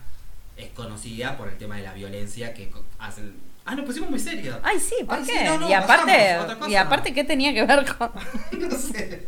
es 0.57 0.71
conocida 0.71 1.37
por 1.37 1.49
el 1.49 1.59
tema 1.59 1.77
de 1.77 1.83
la 1.83 1.93
violencia 1.93 2.55
que 2.55 2.71
hacen. 2.99 3.35
Ah, 3.67 3.75
nos 3.75 3.85
pusimos 3.87 4.11
muy 4.11 4.19
serios. 4.21 4.59
Ay, 4.63 4.79
sí, 4.79 4.95
¿por 5.07 5.19
Ay, 5.19 5.25
sí, 5.25 5.33
qué? 5.33 5.45
no, 5.45 5.59
no, 5.59 5.69
y 5.69 5.73
aparte, 5.73 6.39
y 6.69 6.75
aparte 6.77 7.15
qué 7.15 7.25
tenía 7.25 7.53
que 7.55 7.65
ver 7.65 7.85
con 7.97 8.11
no 8.61 8.71
sé. 8.71 9.27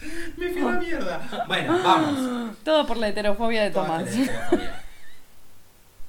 Me 0.36 0.50
fui 0.52 0.62
a 0.62 0.64
la 0.72 0.80
mierda. 0.80 1.44
Bueno, 1.46 1.80
vamos. 1.82 2.56
todo 2.64 2.86
por 2.86 2.96
la 2.96 3.08
heterofobia 3.08 3.62
de 3.62 3.70
Toda 3.70 3.86
Tomás. 3.86 4.04
la 4.16 4.22
heterofobia. 4.22 4.82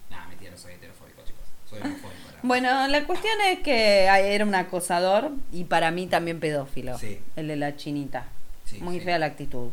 Nah, 0.09 0.27
mentira, 0.27 0.51
no 0.51 0.57
soy 0.57 0.73
heterofóbico, 0.73 1.21
chicos. 1.25 1.41
Soy 1.69 1.79
homofóbico. 1.81 2.07
ahora. 2.25 2.26
Bueno, 2.43 2.87
la 2.87 3.05
cuestión 3.05 3.33
es 3.47 3.59
que 3.59 4.05
era 4.05 4.45
un 4.45 4.55
acosador 4.55 5.31
y 5.51 5.65
para 5.65 5.91
mí 5.91 6.07
también 6.07 6.39
pedófilo. 6.39 6.97
Sí. 6.97 7.19
El 7.35 7.47
de 7.47 7.55
la 7.55 7.75
chinita. 7.75 8.25
Sí, 8.65 8.79
Muy 8.79 8.99
sí. 8.99 9.05
fea 9.05 9.19
la 9.19 9.27
actitud. 9.27 9.71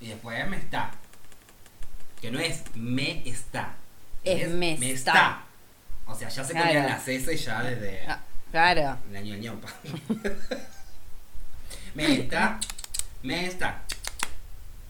Y 0.00 0.08
después 0.08 0.46
me 0.48 0.56
está. 0.56 0.92
Que 2.20 2.30
no 2.30 2.38
es 2.38 2.62
me 2.74 3.26
está. 3.28 3.74
Es 4.24 4.48
me 4.50 4.72
está. 4.90 5.42
O 6.06 6.14
sea, 6.14 6.28
ya 6.28 6.44
se 6.44 6.52
Claro. 6.52 6.66
ponían 6.68 6.86
las 6.86 7.08
S 7.08 7.36
ya 7.36 7.62
desde 7.62 8.00
Ah, 8.06 8.20
claro. 8.50 8.98
del 9.10 9.40
ñaupa. 9.40 9.68
me 11.94 12.12
está. 12.14 12.58
Me 13.22 13.46
está. 13.46 13.82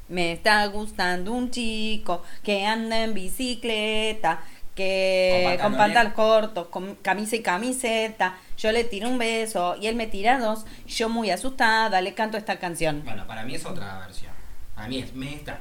Me 0.08 0.32
está 0.32 0.66
gustando 0.66 1.32
un 1.32 1.50
chico 1.50 2.24
que 2.42 2.66
anda 2.66 3.04
en 3.04 3.14
bicicleta, 3.14 4.40
que 4.80 5.58
Con 5.60 5.76
pantalones. 5.76 6.14
cortos, 6.14 6.68
con 6.68 6.94
camisa 6.96 7.36
y 7.36 7.42
camiseta. 7.42 8.38
Yo 8.56 8.72
le 8.72 8.84
tiro 8.84 9.08
un 9.08 9.18
beso 9.18 9.76
y 9.80 9.86
él 9.86 9.96
me 9.96 10.06
tira 10.06 10.38
dos. 10.38 10.64
Yo 10.86 11.08
muy 11.08 11.30
asustada 11.30 12.00
le 12.00 12.14
canto 12.14 12.38
esta 12.38 12.58
canción. 12.58 13.02
Bueno, 13.04 13.26
para 13.26 13.44
mí 13.44 13.54
es 13.54 13.64
otra 13.66 13.98
versión. 14.00 14.32
Para 14.74 14.88
mí 14.88 14.98
es 14.98 15.12
me 15.14 15.34
está. 15.34 15.60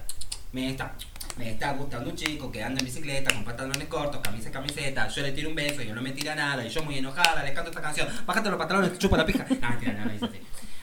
Me 0.54 0.70
está. 0.70 0.94
Me 1.38 1.52
está 1.52 1.74
gustando 1.74 2.10
un 2.10 2.16
chico 2.16 2.52
que 2.52 2.64
anda 2.64 2.80
en 2.80 2.86
bicicleta 2.86 3.34
con 3.34 3.44
pantalones 3.46 3.88
cortos, 3.88 4.22
camisa 4.22 4.50
y 4.50 4.52
camiseta. 4.52 5.08
Yo 5.08 5.22
le 5.22 5.32
tiro 5.32 5.50
un 5.50 5.56
beso 5.56 5.82
y 5.82 5.88
él 5.90 5.96
no 5.96 6.02
me 6.02 6.12
tira 6.12 6.36
nada. 6.36 6.66
Y 6.66 6.70
yo 6.70 6.84
muy 6.84 6.98
enojada 6.98 7.44
le 7.44 7.54
canto 7.54 7.70
esta 7.70 7.82
canción. 7.82 8.08
Bájate 8.26 8.50
los 8.50 8.58
pantalones, 8.58 8.98
chupa 9.00 9.18
la 9.18 9.26
pija. 9.26 9.46
No, 9.50 9.70
mentira, 9.70 9.94
no, 9.94 10.06
no. 10.06 10.30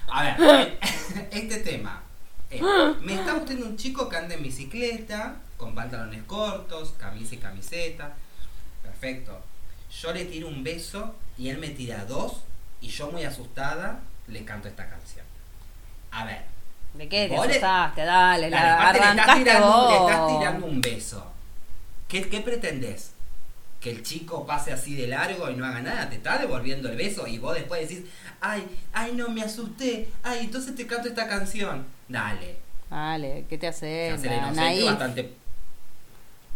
A 0.09 0.23
ver, 0.23 0.79
este 1.31 1.57
tema. 1.59 2.03
es, 2.49 2.63
me 3.01 3.15
está 3.15 3.33
gustando 3.33 3.67
un 3.67 3.77
chico 3.77 4.09
que 4.09 4.17
anda 4.17 4.35
en 4.35 4.43
bicicleta, 4.43 5.37
con 5.57 5.75
pantalones 5.75 6.23
cortos, 6.25 6.95
camisa 6.99 7.35
y 7.35 7.39
camiseta. 7.39 8.15
Perfecto. 8.87 9.41
Yo 10.01 10.13
le 10.13 10.25
tiro 10.25 10.49
un 10.49 10.63
beso 10.65 11.15
y 11.39 11.49
él 11.49 11.59
me 11.59 11.69
tira 11.71 12.05
dos. 12.05 12.43
Y 12.81 12.89
yo 12.89 13.11
muy 13.11 13.25
asustada 13.25 14.01
le 14.29 14.45
canto 14.45 14.69
esta 14.69 14.89
canción. 14.89 15.25
A 16.11 16.25
ver, 16.25 16.43
¿De 16.95 17.09
qué 17.09 17.29
te 17.29 17.35
le- 17.35 17.39
asustaste? 17.39 18.03
Dale, 18.05 18.51
la 18.51 18.75
aparte 18.75 18.93
le 19.01 19.05
estás, 19.07 19.19
arrancaste 19.19 19.45
tirando, 19.45 19.67
vos. 19.67 19.91
le 19.91 19.97
estás 19.99 20.39
tirando 20.39 20.67
un 20.67 20.81
beso. 20.81 21.27
¿Qué, 22.09 22.29
¿Qué 22.29 22.41
pretendés? 22.41 23.13
¿Que 23.81 23.91
el 23.91 24.03
chico 24.03 24.47
pase 24.47 24.73
así 24.73 24.95
de 24.95 25.07
largo 25.07 25.51
y 25.51 25.57
no 25.57 25.65
haga 25.67 25.81
nada? 25.83 26.09
¿Te 26.09 26.17
está 26.17 26.39
devolviendo 26.39 26.89
el 26.89 26.97
beso? 26.97 27.27
Y 27.27 27.39
vos 27.39 27.55
después 27.55 27.89
decís, 27.89 28.05
ay, 28.41 28.67
ay, 28.93 29.13
no, 29.13 29.29
me 29.29 29.43
asusté. 29.43 30.09
Ay, 30.23 30.41
entonces 30.45 30.75
te 30.75 30.87
canto 30.87 31.09
esta 31.09 31.29
canción. 31.29 31.87
Dale. 32.09 32.57
Dale, 32.91 33.45
¿qué 33.49 33.59
te 33.59 33.67
hace? 33.69 34.09
inocente 34.09 34.41
naif? 34.55 34.85
bastante 34.87 35.35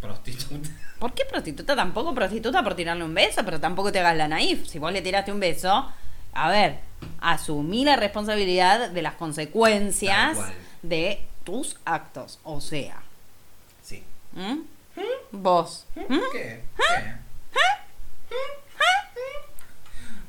prostituta. 0.01 0.69
¿Por 0.99 1.13
qué 1.15 1.25
prostituta? 1.25 1.77
Tampoco 1.77 2.15
prostituta 2.15 2.63
por 2.63 2.75
tirarle 2.75 3.05
un 3.05 3.15
beso, 3.15 3.43
pero 3.45 3.61
tampoco 3.61 3.91
te 3.93 4.01
hagas 4.01 4.17
la 4.17 4.29
naif. 4.29 4.67
Si 4.67 4.79
vos 4.79 4.93
le 4.93 5.03
tiraste 5.03 5.33
un 5.33 5.41
beso, 5.41 5.91
a 6.33 6.51
ver, 6.51 6.79
asumí 7.21 7.85
la 7.85 7.97
responsabilidad 7.97 8.91
de 8.91 9.03
las 9.03 9.15
consecuencias 9.15 10.39
de 10.83 11.27
tus 11.45 11.79
actos. 11.85 12.39
O 12.45 12.61
sea, 12.61 13.03
Sí. 13.83 14.05
¿m? 14.37 14.61
vos. 15.33 15.87
¿m? 15.97 16.21
¿Qué? 16.33 16.63
¿Qué? 16.77 17.21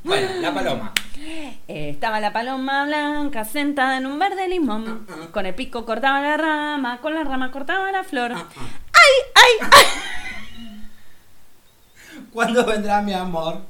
Bueno, 0.03 0.29
la 0.41 0.51
paloma. 0.53 0.93
Eh, 1.17 1.89
estaba 1.91 2.19
la 2.19 2.33
paloma 2.33 2.85
blanca 2.85 3.45
sentada 3.45 3.97
en 3.97 4.07
un 4.07 4.17
verde 4.17 4.47
limón. 4.47 5.05
Ah, 5.07 5.13
ah. 5.13 5.27
Con 5.31 5.45
el 5.45 5.53
pico 5.53 5.85
cortaba 5.85 6.19
la 6.21 6.37
rama, 6.37 6.99
con 7.01 7.13
la 7.13 7.23
rama 7.23 7.51
cortaba 7.51 7.91
la 7.91 8.03
flor. 8.03 8.31
Ah, 8.35 8.47
ah. 8.57 8.61
¡Ay, 9.01 9.13
ay, 9.36 9.70
ay! 9.72 9.86
¿Cuándo 12.31 12.65
vendrá 12.65 13.01
mi 13.01 13.13
amor? 13.13 13.62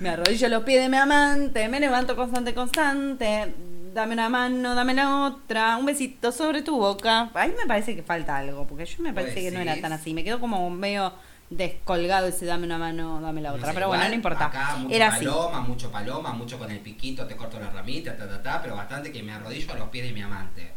Me 0.00 0.08
arrodillo 0.10 0.46
a 0.46 0.50
los 0.50 0.62
pies 0.64 0.82
de 0.82 0.88
mi 0.88 0.96
amante, 0.96 1.68
me 1.68 1.80
levanto 1.80 2.16
constante, 2.16 2.54
constante. 2.54 3.54
Dame 3.94 4.14
una 4.14 4.28
mano, 4.28 4.74
dame 4.74 4.94
la 4.94 5.24
otra, 5.26 5.76
un 5.76 5.86
besito 5.86 6.30
sobre 6.32 6.62
tu 6.62 6.76
boca. 6.78 7.30
Ahí 7.34 7.52
me 7.58 7.66
parece 7.66 7.96
que 7.96 8.02
falta 8.02 8.36
algo, 8.38 8.66
porque 8.66 8.86
yo 8.86 9.02
me 9.02 9.12
parece 9.12 9.40
que 9.42 9.50
no 9.50 9.60
era 9.60 9.80
tan 9.80 9.92
así. 9.92 10.14
Me 10.14 10.22
quedó 10.24 10.38
como 10.40 10.68
medio 10.70 11.12
descolgado 11.50 12.28
ese 12.28 12.46
dame 12.46 12.66
una 12.66 12.78
mano, 12.78 13.20
dame 13.20 13.40
la 13.40 13.50
No 13.50 13.56
otra. 13.56 13.68
sé, 13.68 13.74
pero 13.74 13.88
bueno, 13.88 14.08
no 14.08 14.14
importa. 14.14 14.46
Acá 14.46 14.76
mucho 14.76 14.94
Era 14.94 15.08
así. 15.08 15.24
paloma, 15.26 15.60
mucho 15.60 15.90
paloma, 15.90 16.32
mucho 16.32 16.56
con 16.58 16.70
el 16.70 16.78
piquito, 16.78 17.26
te 17.26 17.34
corto 17.36 17.58
la 17.58 17.70
ramita, 17.70 18.16
ta, 18.16 18.28
ta, 18.28 18.40
ta, 18.42 18.62
pero 18.62 18.76
bastante 18.76 19.10
que 19.10 19.22
me 19.24 19.32
arrodillo 19.32 19.72
a 19.72 19.76
los 19.76 19.88
pies 19.88 20.06
de 20.06 20.12
mi 20.12 20.22
amante. 20.22 20.70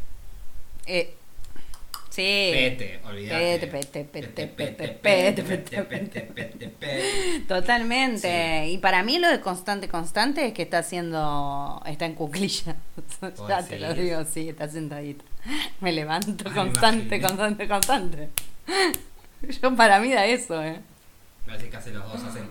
Eh, 0.86 1.14
sí. 2.10 2.50
Pete, 2.52 3.00
olvídate. 3.04 3.66
Pete, 3.66 3.66
pete, 3.66 4.04
pete, 4.04 4.88
Pete, 5.02 5.42
pete, 5.42 5.82
pete, 5.82 6.68
pete. 6.68 7.40
Totalmente. 7.48 8.68
Y 8.68 8.78
para 8.78 9.02
mí 9.02 9.18
lo 9.18 9.28
de 9.28 9.40
constante, 9.40 9.88
constante 9.88 10.46
es 10.46 10.52
que 10.52 10.62
está 10.62 10.78
haciendo. 10.78 11.82
Está 11.86 12.06
en 12.06 12.14
cuclilla. 12.14 12.76
¿Vos 13.20 13.48
ya 13.48 13.62
te 13.64 13.78
lo 13.78 13.94
digo, 13.94 14.24
sí, 14.24 14.48
está 14.48 14.68
sentadita. 14.68 15.24
Me 15.80 15.92
levanto 15.92 16.52
constante, 16.52 17.20
constante, 17.20 17.68
constante. 17.68 18.28
Yo 19.62 19.76
para 19.76 20.00
mí 20.00 20.10
da 20.12 20.24
eso, 20.26 20.62
¿eh? 20.62 20.80
Parece 21.46 21.68
que 21.68 21.76
hace 21.76 21.90
los 21.92 22.04
dos, 22.10 22.22
hacen. 22.24 22.48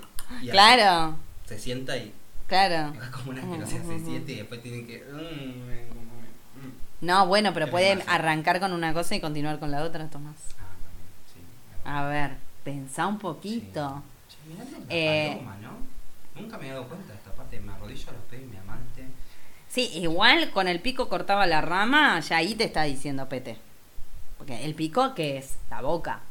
Claro, 0.52 1.18
Se 1.46 1.58
sienta 1.60 1.98
y. 1.98 2.12
claro. 2.48 2.94
Es 3.02 3.10
como 3.10 3.32
una 3.32 3.42
asquerosidad, 3.42 3.84
se 3.84 4.00
siente 4.06 4.32
y 4.34 4.36
después 4.36 4.62
tienen 4.62 4.86
que. 4.86 5.04
No, 7.04 7.28
bueno, 7.28 7.54
pero 7.54 7.66
demasiado. 7.68 8.04
arrancar 8.08 8.60
con 8.60 8.72
una 8.74 8.94
cosa 8.94 9.16
y 9.16 9.20
continuar 9.20 9.60
con 9.60 9.72
la 9.72 9.84
otra, 9.84 10.08
Tomás. 10.08 10.36
Ah, 10.58 10.64
también, 10.84 11.08
sí. 11.34 11.40
A 11.84 12.06
ver, 12.06 12.38
pensá 12.64 13.08
un 13.08 13.20
poquito. 13.20 14.02
Che, 14.30 14.38
mirá 14.48 14.64
la 14.64 14.86
Eh, 14.90 15.30
paloma, 15.36 15.58
¿no? 15.62 16.42
Nunca 16.42 16.58
me 16.58 16.68
he 16.68 16.72
dado 16.72 16.88
cuenta 16.88 17.08
de 17.12 17.16
esta 17.16 17.32
parte. 17.32 17.60
Me 17.60 17.74
arrodillo 17.74 18.10
a 18.10 18.14
los 18.14 18.22
pies 18.24 18.42
de 18.42 18.48
mi 18.48 18.58
amante. 18.58 19.06
Sí, 19.68 19.90
igual 19.96 20.52
con 20.52 20.68
el 20.68 20.80
pico 20.80 21.10
cortaba 21.10 21.46
la 21.46 21.62
rama, 21.62 22.20
ya 22.22 22.38
ahí 22.38 22.56
te 22.56 22.64
está 22.66 22.84
diciendo 22.84 23.28
pete. 23.28 23.58
Porque 24.38 24.64
el 24.66 24.74
pico, 24.76 25.14
que 25.14 25.38
es? 25.38 25.58
La 25.70 25.82
boca. 25.82 26.22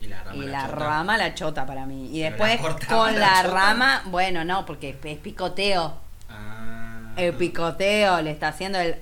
Y 0.00 0.06
la 0.06 0.22
rama. 0.24 0.36
y 0.36 0.40
la 0.40 0.46
la 0.46 0.64
chota. 0.68 0.76
rama 0.76 1.16
la 1.18 1.34
chota 1.34 1.66
para 1.66 1.86
mí. 1.86 2.10
Y 2.16 2.20
después 2.22 2.60
la 2.62 2.76
con 2.86 3.12
la 3.14 3.18
la 3.20 3.42
chota. 3.42 3.54
rama, 3.54 4.02
bueno, 4.06 4.44
no, 4.44 4.64
porque 4.66 4.96
es 5.02 5.18
picoteo. 5.18 5.94
Ah. 6.28 7.12
El 7.16 7.34
picoteo 7.34 8.20
le 8.22 8.30
está 8.32 8.48
haciendo 8.48 8.78
el. 8.80 8.96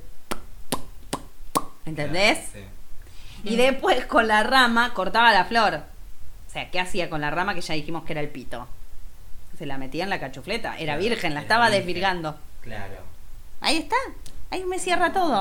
¿Entendés? 1.86 2.38
Claro, 2.52 2.66
Y 3.44 3.56
después 3.56 4.04
con 4.06 4.28
la 4.28 4.42
rama 4.42 4.92
cortaba 4.92 5.32
la 5.32 5.44
flor. 5.44 5.82
O 6.48 6.52
sea, 6.52 6.70
¿qué 6.70 6.80
hacía 6.80 7.08
con 7.10 7.20
la 7.20 7.30
rama 7.30 7.54
que 7.54 7.60
ya 7.60 7.74
dijimos 7.74 8.04
que 8.04 8.12
era 8.12 8.20
el 8.20 8.28
pito? 8.28 8.66
Se 9.58 9.64
la 9.66 9.78
metía 9.78 10.04
en 10.04 10.10
la 10.10 10.20
cachufleta. 10.20 10.74
Era 10.76 10.94
Claro, 10.94 11.00
virgen, 11.00 11.32
la 11.34 11.40
era 11.40 11.42
estaba 11.42 11.66
virgen. 11.66 11.80
desvirgando. 11.86 12.32
sí. 12.32 12.38
Claro. 12.62 12.96
Ahí 13.60 13.76
está. 13.78 13.96
Ahí 14.50 14.64
me 14.64 14.78
cierra 14.78 15.12
todo. 15.12 15.40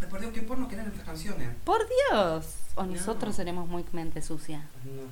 Ay, 0.00 0.06
por 0.10 0.20
Dios, 0.20 0.32
qué 0.32 0.42
porno 0.42 0.66
que 0.68 0.74
eran 0.74 0.86
estas 0.88 1.04
canciones. 1.04 1.48
Por 1.64 1.80
Dios. 2.10 2.46
O 2.74 2.84
No. 2.84 2.94
nosotros 2.94 3.36
seremos 3.36 3.68
muy 3.68 3.84
mente 3.92 4.22
sucia. 4.22 4.58
No, 4.84 5.02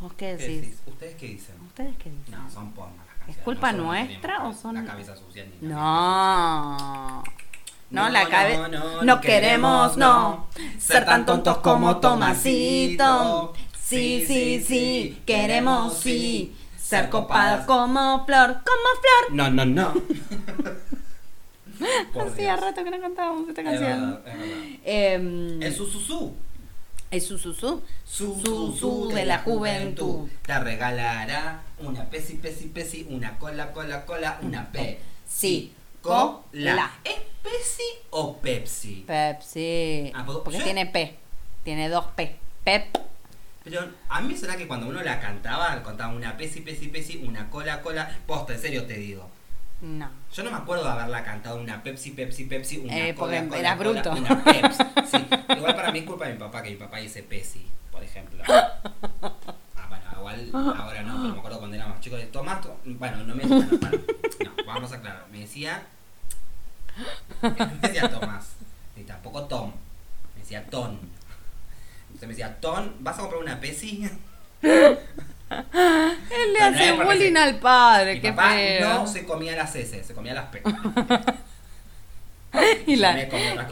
¿Vos 0.00 0.12
qué 0.12 0.36
¿Qué 0.36 0.36
decís? 0.36 0.60
decís? 0.60 0.78
¿Ustedes 0.86 1.14
qué 1.16 1.26
dicen? 1.26 1.54
¿Ustedes 1.66 1.96
qué 1.96 2.10
dicen? 2.10 2.30
No, 2.40 2.50
son 2.50 2.72
porno 2.72 2.94
las 2.98 3.16
canciones. 3.16 3.44
culpa 3.44 3.72
Nosotros 3.72 3.96
no 3.96 4.06
nuestra 4.06 4.44
o 4.44 4.52
son- 4.54 4.74
La 4.76 4.84
cabeza 4.84 5.16
sucia 5.16 5.44
ni 5.44 5.68
la 5.68 5.74
No. 5.74 7.24
No, 7.90 8.02
No, 8.04 8.08
la 8.10 8.24
no, 8.24 8.30
cabeza. 8.30 8.68
no, 8.68 8.78
No, 8.96 9.02
no 9.02 9.20
queremos, 9.20 9.96
no. 9.96 10.46
Ser 10.78 11.04
tan 11.06 11.24
tontos 11.26 11.58
como 11.58 11.96
Tomasito. 11.98 13.54
Sí, 13.82 14.24
sí, 14.26 14.62
sí. 14.66 15.22
Queremos, 15.24 15.94
sí. 15.98 16.54
Ser 16.78 17.08
copadas 17.10 17.66
como 17.66 18.24
flor, 18.26 18.46
como 18.64 18.88
flor. 19.00 19.34
No, 19.34 19.50
no, 19.50 19.64
no. 19.64 19.94
Hacía 22.26 22.56
rato 22.56 22.82
que 22.84 22.90
no 22.90 23.00
cantábamos 23.00 23.48
esta 23.48 23.60
Es 23.62 23.66
canción. 23.80 24.20
es. 24.26 24.80
Em, 24.84 25.72
Sususú. 25.72 26.34
es 27.10 27.26
su 27.26 27.38
su 27.38 27.54
su. 27.54 27.82
Su, 28.04 28.40
Su, 28.44 28.76
su 28.78 29.08
de 29.08 29.24
la 29.24 29.38
juventud. 29.38 30.28
Te 30.44 30.58
regalará 30.58 31.62
una 31.78 32.04
pesi, 32.06 32.34
pesi, 32.34 32.66
pesi, 32.68 33.06
una 33.10 33.38
cola, 33.38 33.72
cola, 33.72 34.04
cola, 34.06 34.38
una 34.42 34.70
P. 34.72 34.98
Sí. 35.28 35.72
Cola. 36.08 36.70
Cola. 36.70 36.90
¿Es 37.04 37.16
Pepsi 37.42 37.82
o 38.10 38.36
Pepsi? 38.38 39.04
Pepsi. 39.06 40.12
Ah, 40.14 40.24
¿puedo- 40.24 40.42
Porque 40.44 40.60
tiene 40.60 40.86
P. 40.86 41.16
Tiene 41.64 41.88
dos 41.88 42.06
P. 42.16 42.36
Pep. 42.64 42.96
Pero 43.64 43.86
a 44.08 44.20
mí 44.20 44.28
me 44.32 44.36
suena 44.38 44.56
que 44.56 44.66
cuando 44.66 44.86
uno 44.88 45.02
la 45.02 45.20
cantaba, 45.20 45.82
contaba 45.82 46.12
una 46.14 46.36
pesi, 46.36 46.60
pesi, 46.62 46.88
pesi, 46.88 47.18
una 47.26 47.50
cola, 47.50 47.82
cola. 47.82 48.10
Posta, 48.26 48.54
en 48.54 48.60
serio 48.60 48.86
te 48.86 48.94
digo. 48.94 49.28
No. 49.80 50.10
Yo 50.34 50.42
no 50.42 50.50
me 50.50 50.56
acuerdo 50.56 50.84
de 50.84 50.90
haberla 50.90 51.22
cantado 51.22 51.60
una 51.60 51.82
Pepsi, 51.82 52.10
Pepsi, 52.12 52.44
Pepsi, 52.44 52.78
una 52.78 52.96
Eh, 52.96 53.14
cola, 53.14 53.38
porque 53.40 53.48
cola, 53.48 53.60
eras 53.60 53.76
cola, 53.76 53.90
bruto. 54.02 54.10
una 54.12 54.44
Pepsi. 54.44 54.82
Sí. 55.10 55.26
Igual 55.56 55.74
para 55.76 55.92
mí 55.92 56.00
es 56.00 56.04
culpa 56.04 56.26
de 56.26 56.32
mi 56.34 56.38
papá, 56.38 56.62
que 56.62 56.70
mi 56.70 56.76
papá 56.76 56.98
dice 56.98 57.22
Pepsi, 57.22 57.66
por 57.92 58.02
ejemplo. 58.02 58.42
Ah, 59.76 59.88
bueno, 60.20 60.42
igual 60.50 60.50
ahora 60.76 61.02
no, 61.02 61.14
pero 61.22 61.32
me 61.34 61.38
acuerdo 61.38 61.58
cuando 61.58 61.76
era 61.76 61.86
más 61.86 62.00
chico 62.00 62.16
de 62.16 62.26
Tomás, 62.26 62.60
to- 62.60 62.76
bueno, 62.84 63.18
no 63.24 63.34
me 63.34 63.44
bueno, 63.44 63.66
no, 63.80 64.64
vamos 64.66 64.92
a 64.92 64.96
aclarar, 64.96 65.26
me 65.30 65.40
decía 65.40 65.82
me 67.42 67.88
decía 67.88 68.10
Tomás, 68.10 68.46
ni 68.96 69.04
tampoco 69.04 69.44
Tom, 69.44 69.72
me 70.34 70.40
decía 70.42 70.64
Ton. 70.66 70.98
Entonces 72.08 72.22
me 72.22 72.28
decía, 72.28 72.56
Ton, 72.60 72.94
¿vas 73.00 73.16
a 73.18 73.20
comprar 73.20 73.42
una 73.42 73.60
Pepsi? 73.60 74.08
Él 75.50 76.52
le 76.52 76.58
no 76.58 76.64
hace 76.66 76.92
porque 76.94 77.04
bullying 77.04 77.32
se- 77.32 77.38
al 77.38 77.58
padre. 77.58 78.14
Mi 78.16 78.20
Qué 78.20 78.32
papá 78.32 78.50
feo. 78.50 78.88
no 78.88 79.06
se 79.06 79.24
comía 79.24 79.56
las 79.56 79.74
S, 79.76 80.04
se 80.04 80.14
comía 80.14 80.34
las 80.34 80.46
P. 80.46 80.62
y 82.86 82.96
la, 82.96 83.22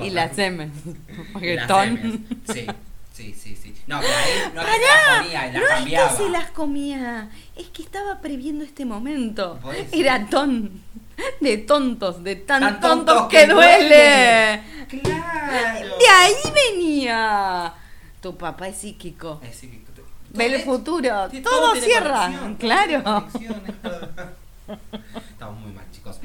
y 0.01 0.11
las 0.11 0.39
M. 0.39 0.71
Porque 1.33 1.55
Las 1.57 1.67
ton. 1.67 1.95
M's. 1.95 2.19
Sí, 2.55 2.67
sí, 3.13 3.35
sí, 3.35 3.57
sí. 3.57 3.75
No, 3.87 4.01
pero 4.01 4.13
ahí 4.15 4.53
no 4.55 4.63
se 4.63 4.69
las 4.69 5.19
comía, 5.19 5.47
las 5.47 5.55
no 5.55 5.61
cambiaba. 5.69 6.07
es 6.07 6.13
que 6.17 6.23
se 6.25 6.31
las 6.31 6.51
comía, 6.51 7.31
es 7.57 7.67
que 7.69 7.83
estaba 7.83 8.21
previendo 8.21 8.65
este 8.65 8.85
momento. 8.85 9.59
Era 9.93 10.27
ton. 10.27 10.83
De 11.41 11.57
tontos, 11.59 12.23
de 12.23 12.37
tan, 12.37 12.61
Tan 12.61 12.81
tontos, 12.81 13.07
tontos 13.15 13.29
que, 13.29 13.39
que 13.39 13.47
duele. 13.53 14.63
Claro. 15.03 15.97
De 15.99 16.09
ahí 16.09 16.35
venía. 16.75 17.73
Tu 18.21 18.37
papá 18.37 18.69
es 18.69 18.77
psíquico. 18.79 19.41
Sí, 19.53 19.69
que- 19.69 20.37
Ve 20.37 20.47
el 20.47 20.55
es- 20.55 20.65
futuro. 20.65 21.29
Todo, 21.43 21.75
cierra. 21.77 22.31
claro. 22.59 23.27
Estamos 25.31 25.61
muy 25.61 25.73
mal, 25.73 25.85
chicos. 25.93 26.19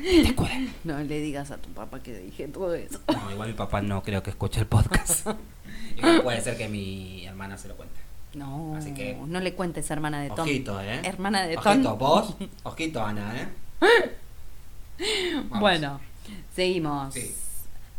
No 0.84 0.98
le 1.00 1.20
digas 1.20 1.52
a 1.52 1.58
tu 1.58 1.70
papá 1.70 2.00
que 2.02 2.14
dije 2.18 2.48
todo 2.48 2.74
eso. 2.74 3.00
No, 3.08 3.32
igual 3.32 3.50
mi 3.50 3.54
papá 3.54 3.82
no 3.82 4.02
creo 4.04 4.24
que 4.24 4.32
escuche 4.32 4.60
el 4.62 4.66
podcast. 4.68 5.28
Igual 5.98 6.22
puede 6.24 6.42
ser 6.42 6.58
que 6.58 6.68
mi 6.70 7.26
hermana 7.26 7.58
se 7.58 7.68
lo 7.68 7.76
cuente. 7.76 8.00
No, 8.34 8.76
Así 8.78 8.94
que- 8.94 9.18
no 9.28 9.40
le 9.40 9.54
cuentes 9.54 9.90
hermana 9.92 10.22
de 10.22 10.30
Tom. 10.30 10.40
Ojito, 10.42 10.82
¿eh? 10.82 11.02
Hermana 11.04 11.46
de 11.46 11.58
Ojito, 11.58 11.90
Tom. 11.90 11.98
vos. 12.00 12.36
Ojito, 12.64 13.04
Ana, 13.06 13.34
¿eh? 13.40 13.48
Vamos. 15.44 15.60
Bueno, 15.60 16.00
seguimos. 16.56 17.14
Sí. 17.14 17.36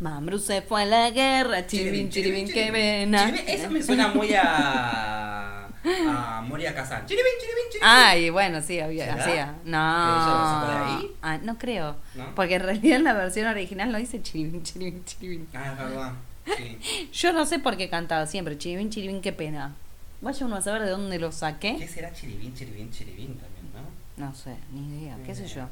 Mambrú 0.00 0.38
se 0.38 0.62
fue 0.62 0.82
a 0.82 0.86
la 0.86 1.10
guerra, 1.10 1.66
chiribín, 1.66 2.10
chiribín, 2.10 2.48
que 2.48 2.70
vena. 2.70 3.28
Eso 3.46 3.70
me 3.70 3.82
suena 3.82 4.08
muy 4.08 4.34
a. 4.34 5.66
a 5.84 6.44
Moria 6.48 6.74
Kazan. 6.74 7.06
Chiribín, 7.06 7.32
chiribín, 7.40 7.64
chiribín. 7.70 7.88
Ay, 7.88 8.30
bueno, 8.30 8.60
sí, 8.62 8.80
había, 8.80 9.14
hacía. 9.14 9.54
¿Que 9.62 9.68
ella 9.70 10.26
lo 10.26 10.44
sacó 10.44 10.66
de 10.72 10.78
No. 10.78 10.84
ahí? 10.98 11.10
Ah, 11.22 11.38
no 11.42 11.56
creo. 11.58 11.96
¿No? 12.16 12.34
Porque 12.34 12.56
en 12.56 12.62
realidad 12.62 12.96
en 12.96 13.04
la 13.04 13.12
versión 13.12 13.46
original 13.46 13.92
lo 13.92 13.98
dice 13.98 14.20
chiribín, 14.20 14.62
chiribín, 14.64 15.04
chiribín. 15.04 15.46
Ah, 15.54 15.72
es 15.72 15.78
verdad. 15.78 16.12
Sí. 16.56 17.08
Yo 17.12 17.32
no 17.32 17.46
sé 17.46 17.60
por 17.60 17.76
qué 17.76 17.88
cantaba 17.88 18.26
siempre 18.26 18.58
chiribín, 18.58 18.90
chiribín, 18.90 19.20
qué 19.22 19.32
pena. 19.32 19.74
Vaya 20.20 20.46
uno 20.46 20.56
a 20.56 20.62
saber 20.62 20.82
de 20.82 20.90
dónde 20.90 21.18
lo 21.20 21.30
¿Qué 21.30 21.36
saqué. 21.36 21.88
será 21.88 22.12
chiribín, 22.12 22.54
chiribín, 22.54 22.90
chiribín 22.90 23.36
también, 23.38 23.70
no? 24.16 24.26
No 24.26 24.34
sé, 24.34 24.56
ni 24.72 24.98
idea, 25.02 25.16
qué 25.24 25.34
sé 25.34 25.46
yo. 25.46 25.68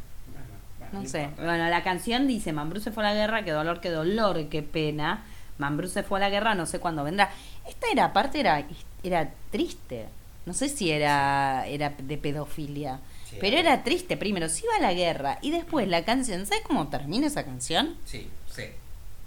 No 0.92 1.06
sé. 1.06 1.28
Bueno, 1.36 1.68
la 1.68 1.82
canción 1.82 2.26
dice, 2.26 2.52
Mambrú 2.52 2.80
se 2.80 2.90
fue 2.90 3.04
a 3.04 3.10
la 3.10 3.14
guerra, 3.14 3.44
qué 3.44 3.52
dolor, 3.52 3.80
qué 3.80 3.90
dolor, 3.90 4.48
qué 4.48 4.62
pena. 4.62 5.24
Mambrú 5.58 5.88
se 5.88 6.02
fue 6.02 6.18
a 6.18 6.22
la 6.22 6.30
guerra, 6.30 6.54
no 6.54 6.66
sé 6.66 6.80
cuándo 6.80 7.04
vendrá. 7.04 7.30
Esta 7.68 7.86
era, 7.92 8.06
aparte, 8.06 8.40
era, 8.40 8.66
era 9.02 9.30
triste. 9.50 10.06
No 10.46 10.54
sé 10.54 10.68
si 10.68 10.90
era, 10.90 11.66
era 11.66 11.90
de 11.90 12.18
pedofilia. 12.18 13.00
Sí, 13.28 13.36
pero 13.40 13.58
era. 13.58 13.74
era 13.74 13.84
triste. 13.84 14.16
Primero, 14.16 14.48
se 14.48 14.64
iba 14.64 14.74
a 14.76 14.80
la 14.80 14.94
guerra 14.94 15.38
y 15.42 15.50
después 15.50 15.86
la 15.86 16.04
canción. 16.04 16.46
¿Sabes 16.46 16.64
cómo 16.66 16.88
termina 16.88 17.26
esa 17.26 17.44
canción? 17.44 17.96
Sí, 18.04 18.28
sí. 18.50 18.64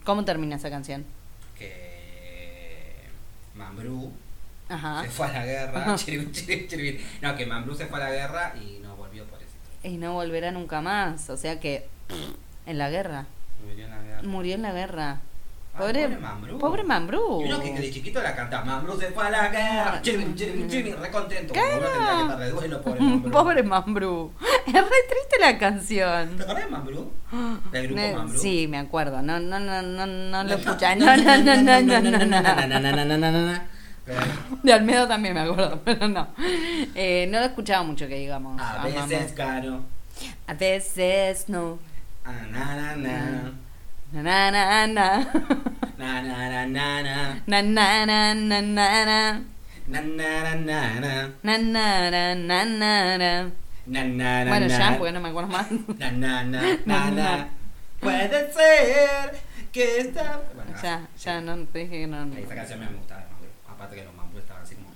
¿Cómo 0.03 0.25
termina 0.25 0.55
esa 0.55 0.69
canción? 0.69 1.05
Que. 1.57 2.95
Mambrú 3.55 4.11
Ajá. 4.67 5.03
se 5.03 5.09
fue 5.09 5.27
a 5.27 5.31
la 5.33 5.45
guerra. 5.45 5.95
No, 7.21 7.35
que 7.37 7.45
Mambrú 7.45 7.75
se 7.75 7.85
fue 7.85 8.01
a 8.01 8.09
la 8.09 8.11
guerra 8.11 8.55
y 8.57 8.79
no 8.79 8.95
volvió 8.95 9.23
por 9.25 9.39
eso. 9.39 9.53
Y 9.83 9.97
no 9.97 10.13
volverá 10.13 10.51
nunca 10.51 10.81
más. 10.81 11.29
O 11.29 11.37
sea 11.37 11.59
que. 11.59 11.87
En 12.65 12.77
la 12.77 12.89
guerra. 12.89 13.25
Murió 13.65 13.85
en 13.85 13.91
la 13.91 14.01
guerra. 14.01 14.21
Murió 14.23 14.55
en 14.55 14.61
la 14.61 14.71
guerra. 14.71 15.21
Ah, 15.75 15.79
Pobre, 15.79 16.03
pobre 16.03 16.17
Mambrú. 16.19 16.59
Pobre 16.59 16.83
Mambrú. 16.83 17.41
Y 17.41 17.45
uno 17.45 17.59
que 17.63 17.73
de 17.73 17.91
chiquito 17.91 18.21
la 18.21 18.35
cantaba, 18.35 18.63
Mambrú 18.63 18.95
se 18.99 19.07
fue 19.07 19.25
a 19.25 19.31
la 19.31 19.49
guerra, 19.49 19.99
chiribín, 20.03 20.35
chiribín, 20.35 20.69
chiribín, 20.69 20.97
re 21.01 21.09
contento. 21.09 21.51
Que 21.51 21.61
duelo, 22.51 22.81
pobre 22.83 22.99
Mambrú. 23.01 23.31
Pobre 23.31 23.63
Mambrú. 23.63 24.31
Es 24.67 24.73
re 24.73 24.81
triste 24.81 25.39
la 25.41 25.57
canción. 25.57 26.37
¿Te 26.37 26.43
acordás 26.43 26.65
de 26.65 26.69
Mambrú? 26.69 27.11
¿Del 27.71 27.87
grupo 27.87 28.01
Ne- 28.01 28.15
Mambrú? 28.15 28.39
Sí, 28.39 28.67
me 28.67 28.77
acuerdo. 28.77 29.23
No, 29.23 29.39
no, 29.39 29.59
no, 29.59 29.81
no, 29.81 30.05
no 30.05 30.43
lo. 30.43 30.57
No, 30.57 31.17
no, 31.17 31.37
no, 31.37 31.57
no, 32.79 33.05
no, 33.05 33.17
no, 33.17 33.31
no. 33.31 33.72
Pero 34.05 34.19
De 34.63 34.73
Almedo 34.73 35.07
también 35.07 35.33
me 35.33 35.41
acuerdo, 35.41 35.81
pero 35.85 36.07
no. 36.07 36.27
Eh, 36.95 37.27
no 37.31 37.39
lo 37.39 37.45
escuchaba 37.45 37.83
mucho 37.83 38.07
que 38.07 38.15
digamos. 38.15 38.59
A 38.61 38.83
veces 38.83 38.99
Mambrú. 38.99 39.35
caro. 39.35 39.81
A 40.47 40.53
veces 40.53 41.49
no. 41.49 41.79
Ah, 42.25 42.31
na, 42.51 42.75
na, 42.75 42.95
na. 42.95 43.51
Na, 44.11 44.21
na, 44.21 44.51
na, 44.51 44.87
na. 44.87 45.27
Na, 45.97 46.21
na, 46.21 46.49
na, 46.49 46.65
na, 46.67 47.01
na. 47.03 47.41
Na, 47.47 47.61
na, 47.61 48.05
na, 48.05 48.33
na, 48.35 48.61
na, 48.61 49.05
na. 49.05 49.41
Na, 49.87 50.01
na, 50.01 50.55
na, 50.55 50.55
na, 50.55 50.99
na. 50.99 51.29
Na, 51.43 51.57
na, 51.57 52.09
na, 52.11 52.35
na, 52.35 52.65
na, 52.65 53.17
na. 53.17 53.51
Na, 53.85 54.03
na, 54.03 54.43
na, 54.45 54.49
Bueno, 54.51 54.67
ya, 54.67 54.95
porque 54.97 55.11
no 55.11 55.19
me 55.19 55.29
acuerdo 55.29 55.49
más. 55.51 55.67
Na, 55.97 56.11
na, 56.11 56.43
na, 56.43 56.61
Na, 56.85 57.11
na. 57.11 57.47
Puede 57.99 58.51
ser 58.53 59.41
que 59.73 59.99
esta. 59.99 60.41
Bueno, 60.55 60.71
Ya, 60.81 61.07
ya 61.19 61.41
no 61.41 61.57
te 61.65 61.79
dije 61.79 62.01
que 62.01 62.07
no. 62.07 62.23
Esa 62.37 62.55
canción 62.55 62.79
me 62.79 62.87
gustaba 62.87 63.21
de 63.21 63.27
Mambrú. 63.27 63.49
Aparte 63.67 63.95
que 63.97 64.03
los 64.05 64.13
Mambrú 64.13 64.39
estaban 64.39 64.63
así 64.63 64.75
como. 64.75 64.89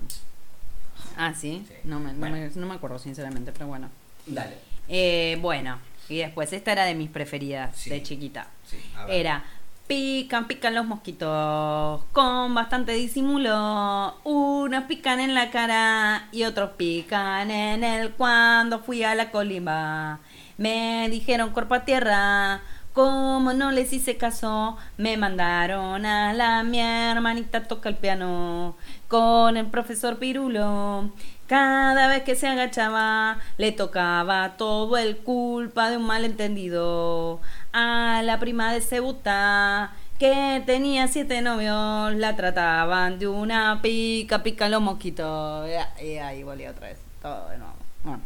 Ah, 1.18 1.34
sí. 1.36 1.66
Sí. 1.68 1.74
No, 1.84 2.00
me, 2.00 2.14
no, 2.14 2.20
Bueno. 2.20 2.36
me, 2.38 2.50
no 2.56 2.68
me 2.68 2.76
acuerdo, 2.76 3.00
sinceramente, 3.00 3.52
pero 3.52 3.68
bueno. 3.68 3.90
Dale. 4.26 4.58
Eh, 4.88 5.38
bueno, 5.42 5.80
y 6.10 6.18
después, 6.18 6.54
esta 6.54 6.72
era 6.72 6.86
de 6.86 6.96
mis 6.96 7.10
preferidas 7.10 7.76
Sí. 7.76 7.90
de 7.90 8.04
chiquita. 8.04 8.48
Sí, 8.66 8.78
a 8.96 9.06
ver. 9.06 9.16
Era 9.16 9.44
pican, 9.88 10.48
pican 10.48 10.76
los 10.76 10.86
mosquitos 10.86 12.04
con 12.12 12.54
bastante 12.54 12.92
disimulo. 12.92 14.16
Unos 14.26 14.84
pican 14.84 15.20
en 15.22 15.34
la 15.34 15.50
cara 15.50 16.28
y 16.34 16.44
otros 16.44 16.72
pican 16.78 17.50
en 17.52 17.84
el 17.86 18.12
cuando 18.12 18.80
fui 18.80 19.04
a 19.04 19.16
la 19.16 19.32
colimba. 19.32 20.20
Me 20.58 21.08
dijeron 21.10 21.52
cuerpo 21.52 21.76
a 21.76 21.86
tierra. 21.86 22.62
Como 22.94 23.54
no 23.54 23.70
les 23.72 23.94
hice 23.94 24.18
caso, 24.18 24.76
me 24.98 25.18
mandaron 25.18 26.04
a 26.06 26.34
la 26.34 26.64
mi 26.64 26.80
hermanita 26.80 27.64
toca 27.64 27.90
el 27.90 27.96
piano 27.96 28.76
con 29.08 29.58
el 29.58 29.68
profesor 29.68 30.18
Pirulo. 30.20 31.12
Cada 31.48 32.08
vez 32.10 32.24
que 32.24 32.36
se 32.36 32.48
agachaba, 32.48 33.40
le 33.58 33.72
tocaba 33.72 34.58
todo 34.58 34.98
el 34.98 35.18
culpa 35.18 35.90
de 35.90 35.98
un 35.98 36.04
malentendido. 36.06 37.40
A 37.72 38.22
la 38.24 38.38
prima 38.40 38.74
de 38.74 38.82
Cebuta, 38.82 39.94
que 40.20 40.62
tenía 40.66 41.08
siete 41.08 41.42
novios, 41.42 42.14
la 42.16 42.36
trataban 42.36 43.18
de 43.20 43.28
una 43.28 43.82
pica, 43.82 44.44
pica 44.44 44.68
los 44.68 44.82
mosquitos. 44.82 45.70
Y- 46.04 46.18
ahí 46.18 46.44
volví 46.44 46.68
otra 46.68 46.88
vez, 46.90 46.98
todo 47.22 47.48
de 47.50 47.58
nuevo. 47.60 47.74
Bueno. 48.04 48.22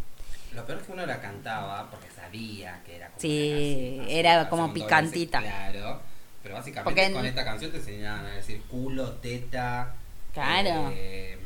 Lo 0.56 0.66
peor 0.66 0.80
es 0.80 0.86
que 0.88 0.92
uno 0.92 1.06
la 1.06 1.22
cantaba 1.22 1.90
porque 1.92 2.08
sabía 2.10 2.82
que 2.86 2.96
era 2.98 3.08
como 3.08 3.20
Sí, 3.22 3.94
canción, 3.98 4.18
era 4.18 4.50
como 4.50 4.74
picantita. 4.74 5.40
Claro. 5.42 6.02
Pero 6.44 6.56
básicamente 6.56 6.84
Porque 6.84 7.06
en- 7.06 7.14
con 7.14 7.26
esta 7.26 7.46
canción 7.46 7.72
te 7.72 7.78
enseñaban 7.78 8.26
a 8.26 8.30
decir 8.32 8.62
culo, 8.64 9.12
teta. 9.14 9.94
Claro. 10.34 10.92
eh, 10.94 11.38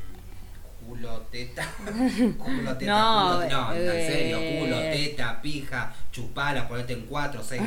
culo, 0.85 1.19
teta. 1.31 1.65
culo, 2.37 2.77
teta. 2.77 2.91
No, 2.91 3.41
culo, 3.43 3.49
no, 3.49 3.73
en 3.73 3.81
eh, 3.89 4.07
serio. 4.07 4.59
Culo, 4.59 4.77
teta, 4.79 5.41
pija, 5.41 5.93
chupala, 6.11 6.67
ponete 6.67 6.93
en 6.93 7.05
cuatro, 7.05 7.43
ser 7.43 7.61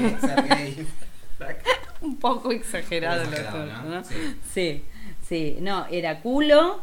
gay. 0.49 0.87
Un 2.01 2.17
poco 2.19 2.53
exagerado, 2.53 3.23
Un 3.25 3.31
poco 3.31 3.37
lo 3.37 3.43
exagerado, 3.43 3.83
tuyo, 3.83 3.91
¿no? 3.91 3.95
¿no? 4.01 4.05
Sí. 4.05 4.15
sí, 4.53 4.85
sí. 5.29 5.57
No, 5.61 5.87
era 5.91 6.21
culo. 6.21 6.83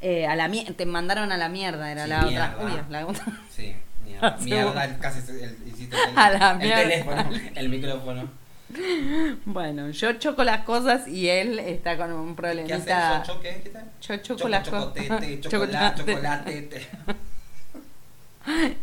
eh, 0.00 0.26
a 0.26 0.34
la 0.36 0.48
te 0.76 0.86
mandaron 0.86 1.30
a 1.32 1.36
la 1.36 1.48
mierda, 1.48 1.90
era 1.90 2.04
Sí, 2.04 2.10
la 2.10 2.22
mierda. 2.22 2.54
otra. 2.58 2.64
Uy, 2.66 2.80
la 2.90 3.06
otra. 3.06 3.24
Sí, 3.50 3.74
mierda. 4.04 4.36
Mierda, 4.40 4.98
casi 4.98 5.20
se- 5.20 5.44
el, 5.44 5.56
hiciste 5.66 5.96
el, 5.96 6.18
A 6.18 6.30
la 6.30 6.50
el 6.52 6.58
mierda. 6.58 6.82
teléfono, 6.82 7.30
el 7.54 7.68
micrófono. 7.68 8.41
Bueno, 9.44 9.90
yo 9.90 10.12
choco 10.14 10.44
las 10.44 10.62
cosas 10.64 11.06
y 11.08 11.28
él 11.28 11.58
está 11.58 11.96
con 11.96 12.12
un 12.12 12.34
¿Qué 12.36 12.46
haces? 12.46 12.84
problemita. 12.86 13.22
¿Yo 13.26 13.34
choque? 13.34 13.72
Yo 14.00 14.16
choco 14.18 14.38
Choco, 14.38 14.48
las 14.48 14.68
cosas. 14.68 14.92
chocolate, 15.40 16.00
chocolate. 16.04 16.62
te- 16.62 16.86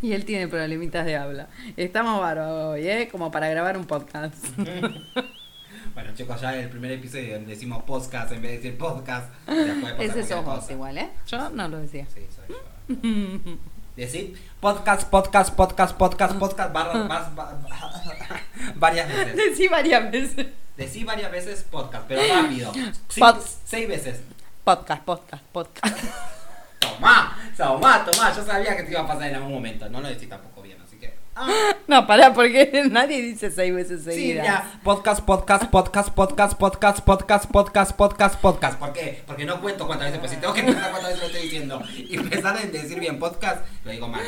Y 0.02 0.12
él 0.12 0.24
tiene 0.24 0.48
problemitas 0.48 1.04
de 1.04 1.16
habla. 1.16 1.48
Estamos 1.76 2.18
bárbaros 2.20 2.74
hoy, 2.74 2.88
¿eh? 2.88 3.08
Como 3.12 3.30
para 3.30 3.48
grabar 3.48 3.76
un 3.76 3.84
podcast. 3.86 4.34
Bueno, 5.92 6.14
chicos, 6.14 6.40
ya 6.40 6.54
en 6.54 6.60
el 6.60 6.68
primer 6.70 6.92
episodio 6.92 7.34
donde 7.34 7.50
decimos 7.50 7.82
podcast 7.82 8.30
en 8.30 8.40
vez 8.40 8.52
de 8.52 8.56
decir 8.58 8.78
podcast. 8.78 9.28
Ese 9.98 10.22
sos 10.24 10.44
vos 10.44 10.70
igual, 10.70 10.96
¿eh? 10.96 11.10
Yo 11.26 11.50
no 11.50 11.66
lo 11.68 11.78
decía. 11.78 12.06
Sí, 12.14 12.20
soy 12.34 12.54
yo. 12.54 13.56
Decir 14.00 14.32
podcast, 14.60 15.08
podcast, 15.10 15.52
podcast, 15.54 15.94
podcast, 15.94 16.34
podcast, 16.38 16.72
barra- 16.72 17.06
va- 17.06 17.30
varias 18.76 19.08
veces. 19.08 19.36
Decí 19.36 19.68
varias 19.68 20.10
veces. 20.10 20.46
Decí 20.74 21.04
varias 21.04 21.30
veces 21.30 21.62
podcast, 21.70 22.04
pero 22.08 22.22
rápido. 22.34 22.72
Sí, 23.08 23.20
Pod- 23.20 23.42
seis 23.64 23.86
veces. 23.86 24.20
Podcast, 24.64 25.02
podcast, 25.02 25.42
podcast. 25.52 25.98
Tomá, 26.78 27.38
tomá, 27.54 28.02
tomá. 28.06 28.34
Yo 28.34 28.42
sabía 28.42 28.74
que 28.74 28.84
te 28.84 28.92
iba 28.92 29.00
a 29.02 29.06
pasar 29.06 29.28
en 29.28 29.34
algún 29.34 29.52
momento. 29.52 29.86
No 29.90 30.00
lo 30.00 30.08
decís 30.08 30.30
tampoco 30.30 30.62
bien. 30.62 30.78
Ah, 31.34 31.76
No, 31.86 32.06
pará, 32.06 32.32
porque 32.34 32.82
nadie 32.90 33.22
dice 33.22 33.50
seis 33.50 33.74
veces 33.74 34.02
sí, 34.04 34.10
seguidas. 34.12 34.44
ya. 34.46 34.80
Podcast, 34.82 35.20
podcast, 35.24 35.64
podcast, 35.70 36.10
podcast, 36.12 36.58
podcast, 36.58 37.00
podcast, 37.04 37.50
podcast, 37.50 37.92
podcast, 37.96 38.40
podcast. 38.40 38.78
¿Por 38.78 38.92
qué? 38.92 39.22
Porque 39.26 39.44
no 39.44 39.60
cuento 39.60 39.86
cuántas 39.86 40.08
veces, 40.08 40.18
pues 40.20 40.32
si 40.32 40.36
tengo 40.38 40.52
que 40.52 40.62
pensar 40.62 40.90
cuántas 40.90 41.12
veces 41.12 41.20
lo 41.20 41.26
estoy 41.26 41.42
diciendo 41.42 41.82
y 41.96 42.16
empezar 42.16 42.56
a 42.56 42.60
decir 42.60 43.00
bien 43.00 43.18
podcast, 43.18 43.64
lo 43.84 43.90
digo 43.92 44.08
mal. 44.08 44.22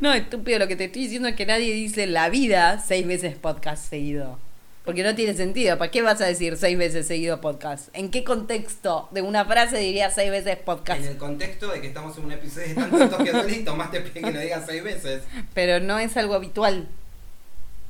No, 0.00 0.12
estúpido, 0.12 0.58
lo 0.58 0.68
que 0.68 0.76
te 0.76 0.84
estoy 0.86 1.02
diciendo 1.02 1.28
es 1.28 1.36
que 1.36 1.46
nadie 1.46 1.72
dice 1.72 2.06
la 2.06 2.28
vida 2.28 2.78
seis 2.78 3.06
veces 3.06 3.36
podcast 3.36 3.88
seguido. 3.88 4.38
Porque 4.84 5.02
no 5.02 5.14
tiene 5.14 5.34
sentido. 5.34 5.76
¿Para 5.78 5.90
qué 5.90 6.02
vas 6.02 6.20
a 6.20 6.26
decir 6.26 6.56
seis 6.56 6.76
veces 6.78 7.06
seguido 7.06 7.40
podcast? 7.40 7.88
¿En 7.92 8.10
qué 8.10 8.24
contexto 8.24 9.08
de 9.10 9.20
una 9.22 9.44
frase 9.44 9.76
dirías 9.78 10.14
seis 10.14 10.30
veces 10.30 10.56
podcast? 10.56 11.02
En 11.02 11.08
el 11.08 11.16
contexto 11.18 11.68
de 11.68 11.80
que 11.80 11.88
estamos 11.88 12.16
en 12.16 12.24
un 12.24 12.32
episodio 12.32 12.68
de 12.68 12.74
tantos 12.74 12.98
tontos 12.98 13.22
que 13.24 13.30
duele, 13.32 13.58
Tomás 13.58 13.90
te 13.90 14.00
pide 14.00 14.22
que 14.22 14.32
lo 14.32 14.40
digas 14.40 14.64
seis 14.66 14.82
veces. 14.82 15.22
Pero 15.54 15.80
no 15.80 15.98
es 15.98 16.16
algo 16.16 16.34
habitual. 16.34 16.88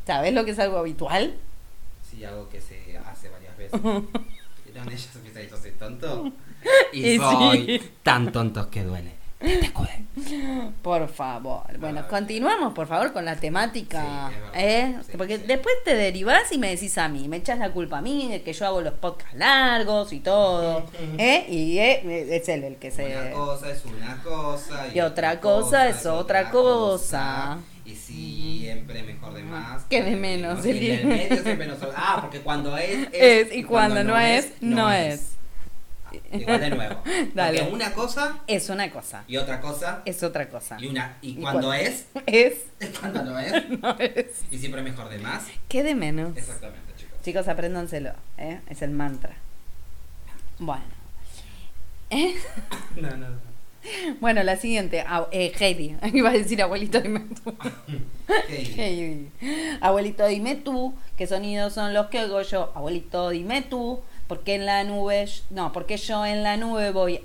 ¿Sabes 0.07 0.35
lo 0.35 0.44
que 0.44 0.50
es 0.50 0.59
algo 0.59 0.79
habitual? 0.79 1.35
Sí, 2.11 2.24
algo 2.24 2.48
que 2.48 2.61
se 2.61 2.98
hace 2.98 3.29
varias 3.29 3.57
veces. 3.57 3.81
¿Vieron? 4.64 4.88
Ella 4.88 4.98
se 4.98 5.18
empieza 5.18 5.38
a 5.38 5.42
decir, 5.42 5.50
yo 5.50 5.57
soy 5.57 5.70
tonto. 5.72 6.33
Y, 6.92 7.12
Y 7.12 7.18
soy 7.18 7.79
sí. 7.81 7.90
tan 8.03 8.33
tontos 8.33 8.66
que 8.66 8.83
duele. 8.83 9.12
Por 10.83 11.09
favor. 11.09 11.62
Bueno, 11.79 12.00
Ah, 12.05 12.09
continuamos, 12.09 12.74
por 12.74 12.87
favor, 12.87 13.12
con 13.12 13.24
la 13.24 13.37
temática. 13.37 14.31
Sí, 14.31 14.37
es. 14.55 14.64
¿eh? 14.64 14.96
Sí, 15.11 15.12
Porque 15.16 15.38
sí. 15.38 15.44
después 15.46 15.74
te 15.85 15.94
derivás 15.94 16.50
y 16.53 16.59
me 16.59 16.68
decís 16.70 16.96
a 16.98 17.09
mí, 17.09 17.26
me 17.29 17.38
echas 17.38 17.59
la 17.59 17.70
culpa 17.70 17.98
a 17.98 18.03
mí 18.03 18.29
de 18.31 18.42
que 18.42 18.53
yo 18.53 18.66
hago 18.66 18.81
los 18.83 18.94
podcasts 18.94 19.35
largos 19.37 20.12
y 20.12 20.20
todo. 20.20 20.85
¿eh? 21.18 21.46
Y 21.48 21.79
eh, 21.79 22.37
es 22.37 22.48
él 22.48 22.64
el 22.64 22.76
que 22.76 22.90
se... 22.90 23.07
Una 23.16 23.31
cosa 23.33 23.70
es 23.70 23.85
una 23.85 24.22
cosa 24.22 24.88
Y 24.94 25.00
otra 25.00 25.40
cosa 25.40 25.88
es 25.88 26.05
otra 26.07 26.50
cosa. 26.50 27.59
Y 27.85 27.94
siempre 27.94 29.03
mejor 29.03 29.35
de 29.35 29.42
más. 29.42 29.85
Que 29.85 30.03
de 30.03 30.16
menos, 30.16 30.64
Y 30.64 30.90
el 30.90 31.07
medio 31.07 31.42
siempre 31.42 31.66
nos 31.66 31.79
Ah, 31.96 32.18
porque 32.20 32.40
cuando 32.40 32.76
es, 32.76 33.09
Es, 33.12 33.55
y 33.55 33.64
cuando 33.64 34.05
no 34.05 34.18
es, 34.18 34.53
no 34.61 34.92
es. 34.92 35.33
Ah, 35.33 35.39
Igual 36.33 36.61
de 36.61 36.70
nuevo. 36.70 37.03
Dale. 37.35 37.59
Porque 37.61 37.75
una 37.75 37.92
cosa 37.92 38.40
Es 38.46 38.68
una 38.68 38.90
cosa. 38.90 39.25
y 39.29 39.37
otra 39.37 39.61
cosa 39.61 40.03
Es 40.05 40.23
otra 40.23 40.49
cosa. 40.49 40.77
y 40.81 40.87
una 40.87 41.16
y 41.23 41.31
Y 41.31 41.35
cuando 41.37 41.73
es 41.73 42.07
Es. 42.27 42.55
cuando 43.01 43.23
no 43.25 43.38
es 43.38 43.68
No 43.81 43.96
es. 43.99 44.42
y 44.51 44.59
siempre 44.59 44.83
mejor 44.83 45.09
de 45.09 45.18
más. 45.18 45.44
¿Qué 45.68 45.83
de 45.83 45.94
menos? 45.94 46.37
Exactamente, 46.37 46.92
chicos. 46.96 47.18
Chicos, 47.23 47.49
apréndanselo. 47.49 48.12
¿eh? 48.38 48.61
Es 48.68 48.83
el 48.83 48.90
mantra. 48.90 49.35
Bueno. 50.59 50.83
¿Eh? 52.11 52.35
No, 52.96 53.11
no, 53.11 53.16
no. 53.31 53.51
Bueno, 54.20 54.42
la 54.42 54.57
siguiente. 54.57 55.03
Ah, 55.07 55.27
eh, 55.33 55.53
Heidi. 55.59 55.96
Iba 56.12 56.31
a 56.31 56.33
decir 56.33 56.61
abuelito, 56.61 57.01
dime 57.01 57.20
tú. 57.42 57.55
Heidi. 58.49 58.81
Heidi. 58.81 59.29
Abuelito, 59.81 60.27
dime 60.27 60.57
tú. 60.57 60.94
¿Qué 61.16 61.27
sonidos 61.27 61.73
son 61.73 61.94
los 61.94 62.09
que 62.09 62.20
oigo 62.23 62.42
yo? 62.42 62.73
Abuelito, 62.75 63.31
dime 63.31 63.62
tú. 63.62 64.01
¿Por 64.30 64.44
qué 64.44 64.54
en 64.54 64.64
la 64.64 64.84
nube? 64.84 65.28
No, 65.50 65.72
porque 65.72 65.96
yo 65.96 66.24
en 66.24 66.44
la 66.44 66.56
nube 66.56 66.92
voy. 66.92 67.20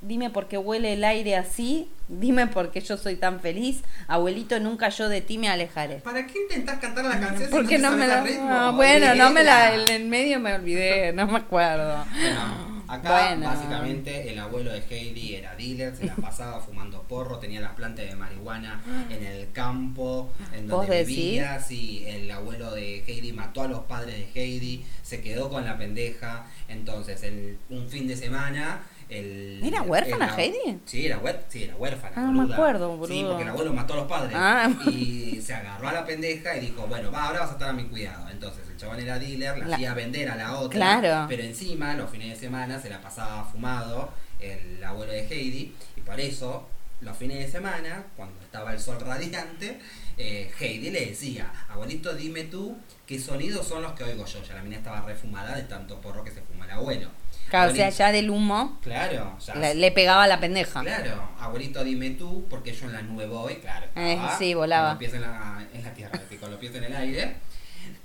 Dime 0.00 0.30
por 0.30 0.46
qué 0.46 0.56
huele 0.56 0.92
el 0.92 1.02
aire 1.02 1.34
así. 1.34 1.88
Dime 2.06 2.46
por 2.46 2.70
qué 2.70 2.80
yo 2.80 2.96
soy 2.96 3.16
tan 3.16 3.40
feliz. 3.40 3.82
Abuelito, 4.06 4.60
nunca 4.60 4.90
yo 4.90 5.08
de 5.08 5.22
ti 5.22 5.38
me 5.38 5.48
alejaré. 5.48 5.96
¿Para 5.96 6.24
qué 6.24 6.38
intentás 6.38 6.78
cantar 6.78 7.04
la 7.04 7.18
canción 7.18 7.48
si 7.48 7.52
Porque 7.52 7.78
no, 7.78 7.90
no 7.90 7.96
me 7.96 8.06
la. 8.06 8.22
ritmo? 8.22 8.48
Ah, 8.48 8.70
bueno, 8.76 9.12
no 9.16 9.30
me 9.30 9.42
la. 9.42 9.74
En 9.74 10.08
medio 10.08 10.38
me 10.38 10.54
olvidé, 10.54 11.12
no 11.12 11.26
me 11.26 11.38
acuerdo. 11.38 12.04
Bueno, 12.12 12.77
acá 12.88 13.28
Bueno. 13.28 13.46
básicamente 13.46 14.30
el 14.30 14.38
abuelo 14.38 14.72
de 14.72 14.82
Heidi 14.88 15.34
era 15.36 15.54
dealer, 15.54 15.94
se 15.94 16.06
la 16.06 16.14
pasaba 16.16 16.60
fumando 16.60 17.02
porro, 17.02 17.38
tenía 17.38 17.60
las 17.60 17.72
plantas 17.72 18.06
de 18.08 18.16
marihuana 18.16 18.82
en 19.10 19.24
el 19.24 19.52
campo, 19.52 20.32
en 20.54 20.68
¿Vos 20.68 20.86
donde 20.86 21.04
vivía, 21.04 21.60
sí, 21.60 22.04
el 22.06 22.30
abuelo 22.30 22.72
de 22.72 23.04
Heidi 23.06 23.32
mató 23.32 23.62
a 23.62 23.68
los 23.68 23.80
padres 23.80 24.14
de 24.34 24.40
Heidi, 24.40 24.84
se 25.02 25.20
quedó 25.20 25.48
con 25.50 25.64
la 25.64 25.76
pendeja, 25.78 26.46
entonces 26.68 27.22
el, 27.22 27.58
un 27.70 27.88
fin 27.88 28.08
de 28.08 28.16
semana... 28.16 28.82
El, 29.08 29.60
¿Era 29.64 29.82
huérfana 29.82 30.34
el- 30.34 30.40
Heidi? 30.40 30.80
Sí, 30.84 31.06
era, 31.06 31.18
huer- 31.20 31.40
sí, 31.48 31.62
era 31.64 31.76
huérfana. 31.76 32.12
Ah, 32.16 32.20
no 32.26 32.32
me 32.32 32.38
boluda. 32.40 32.54
acuerdo, 32.56 32.92
Sí, 32.92 32.98
boludo. 32.98 33.28
porque 33.28 33.42
el 33.44 33.48
abuelo 33.48 33.72
mató 33.72 33.92
a 33.94 33.96
los 33.96 34.06
padres. 34.06 34.32
Ah. 34.36 34.70
Y 34.90 35.40
se 35.42 35.54
agarró 35.54 35.88
a 35.88 35.92
la 35.92 36.04
pendeja 36.04 36.56
y 36.56 36.60
dijo, 36.60 36.86
bueno, 36.86 37.10
va, 37.10 37.24
ahora 37.28 37.40
vas 37.40 37.50
a 37.50 37.52
estar 37.54 37.70
a 37.70 37.72
mi 37.72 37.84
cuidado. 37.84 38.28
Entonces 38.28 38.68
el 38.68 38.76
chabón 38.76 39.00
era 39.00 39.18
dealer, 39.18 39.56
la, 39.58 39.66
La- 39.66 39.76
hacía 39.76 39.94
vender 39.94 40.28
a 40.28 40.36
la 40.36 40.58
otra. 40.58 40.76
Claro. 40.78 41.26
Pero 41.28 41.42
encima, 41.42 41.94
los 41.94 42.10
fines 42.10 42.28
de 42.28 42.36
semana, 42.36 42.80
se 42.80 42.90
la 42.90 43.00
pasaba 43.00 43.44
fumado 43.44 44.10
el 44.40 44.82
abuelo 44.84 45.12
de 45.12 45.26
Heidi. 45.26 45.74
Y 45.96 46.00
por 46.02 46.20
eso, 46.20 46.68
los 47.00 47.16
fines 47.16 47.38
de 47.38 47.50
semana, 47.50 48.04
cuando 48.14 48.38
estaba 48.42 48.72
el 48.74 48.78
sol 48.78 49.00
radiante, 49.00 49.78
eh, 50.18 50.50
Heidi 50.60 50.90
le 50.90 51.06
decía, 51.06 51.50
abuelito, 51.70 52.12
dime 52.14 52.44
tú 52.44 52.76
qué 53.06 53.18
sonidos 53.18 53.66
son 53.66 53.82
los 53.82 53.92
que 53.92 54.04
oigo 54.04 54.26
yo. 54.26 54.42
Ya 54.42 54.54
la 54.54 54.62
mina 54.62 54.76
estaba 54.76 55.00
refumada 55.00 55.56
de 55.56 55.62
tanto 55.62 55.98
porro 56.00 56.22
que 56.22 56.30
se 56.30 56.42
fuma 56.42 56.66
el 56.66 56.72
abuelo. 56.72 57.08
Claro, 57.48 57.72
o 57.72 57.74
sea, 57.74 57.88
ya 57.88 58.12
del 58.12 58.30
humo 58.30 58.78
Claro, 58.82 59.36
ya 59.38 59.54
le, 59.54 59.74
le 59.74 59.90
pegaba 59.92 60.24
a 60.24 60.26
la 60.26 60.38
pendeja. 60.38 60.82
Claro, 60.82 61.28
abuelito, 61.40 61.82
dime 61.82 62.10
tú, 62.10 62.46
porque 62.50 62.72
yo 62.72 62.86
en 62.86 62.92
la 62.92 63.02
nube 63.02 63.26
voy, 63.26 63.56
claro. 63.56 63.86
Eh, 63.96 64.18
sí, 64.38 64.54
volaba. 64.54 64.90
Con 64.90 64.94
los 64.94 64.98
pies 64.98 65.14
en 65.14 65.20
la, 65.22 65.66
en 65.72 65.84
la 65.84 65.94
tierra, 65.94 66.20
con 66.40 66.50
los 66.50 66.60
pies 66.60 66.74
en 66.74 66.84
el 66.84 66.96
aire. 66.96 67.36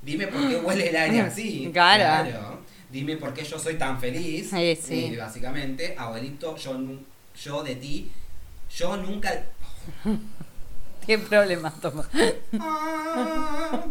Dime 0.01 0.27
por 0.27 0.47
qué 0.47 0.55
huele 0.57 0.89
el 0.89 0.95
aire 0.95 1.21
así. 1.21 1.69
Claro. 1.73 2.61
Dime 2.89 3.17
por 3.17 3.33
qué 3.33 3.43
yo 3.43 3.57
soy 3.57 3.75
tan 3.75 3.99
feliz. 3.99 4.53
Eh, 4.53 4.79
sí. 4.79 5.05
Y 5.05 5.15
básicamente, 5.15 5.95
abuelito, 5.97 6.55
yo, 6.55 6.79
yo 7.41 7.63
de 7.63 7.75
ti, 7.75 8.11
yo 8.77 8.97
nunca... 8.97 9.31
¿Qué 11.05 11.17
problema 11.17 11.73
toma? 11.81 12.07
Ah, 12.59 13.83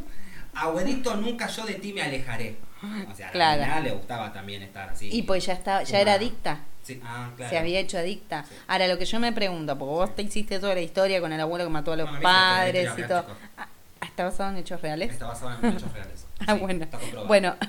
abuelito, 0.54 1.14
nunca 1.16 1.46
yo 1.46 1.64
de 1.64 1.74
ti 1.74 1.92
me 1.92 2.02
alejaré. 2.02 2.56
O 3.10 3.14
sea, 3.14 3.28
a 3.28 3.32
Claro. 3.32 3.60
la 3.60 3.66
nena 3.68 3.80
le 3.80 3.90
gustaba 3.92 4.32
también 4.32 4.62
estar 4.62 4.88
así. 4.90 5.08
Y 5.12 5.22
pues 5.22 5.46
ya 5.46 5.52
estaba, 5.54 5.82
ya 5.84 6.00
era 6.00 6.14
adicta. 6.14 6.60
Sí, 6.82 7.00
ah, 7.04 7.30
claro. 7.36 7.50
Se 7.50 7.58
había 7.58 7.78
hecho 7.80 7.96
adicta. 7.98 8.44
Sí. 8.48 8.54
Ahora, 8.66 8.88
lo 8.88 8.98
que 8.98 9.04
yo 9.04 9.20
me 9.20 9.32
pregunto, 9.32 9.78
porque 9.78 9.90
vos 9.92 10.16
te 10.16 10.22
hiciste 10.22 10.58
toda 10.58 10.74
la 10.74 10.80
historia 10.80 11.20
con 11.20 11.32
el 11.32 11.40
abuelo 11.40 11.64
que 11.64 11.70
mató 11.70 11.92
a 11.92 11.96
los 11.96 12.10
padres 12.20 12.90
y 12.98 13.02
todo. 13.06 13.24
Ah, 13.56 13.68
¿Está 14.04 14.24
basado 14.24 14.50
en 14.50 14.56
hechos 14.56 14.80
reales? 14.82 15.12
Está 15.12 15.28
basado 15.28 15.52
en 15.62 15.76
hechos 15.76 15.92
reales. 15.92 16.26
Ah, 16.44 16.54
Sí, 16.54 16.58
bueno. 16.60 16.82
está. 16.84 16.98
Bueno. 17.28 17.54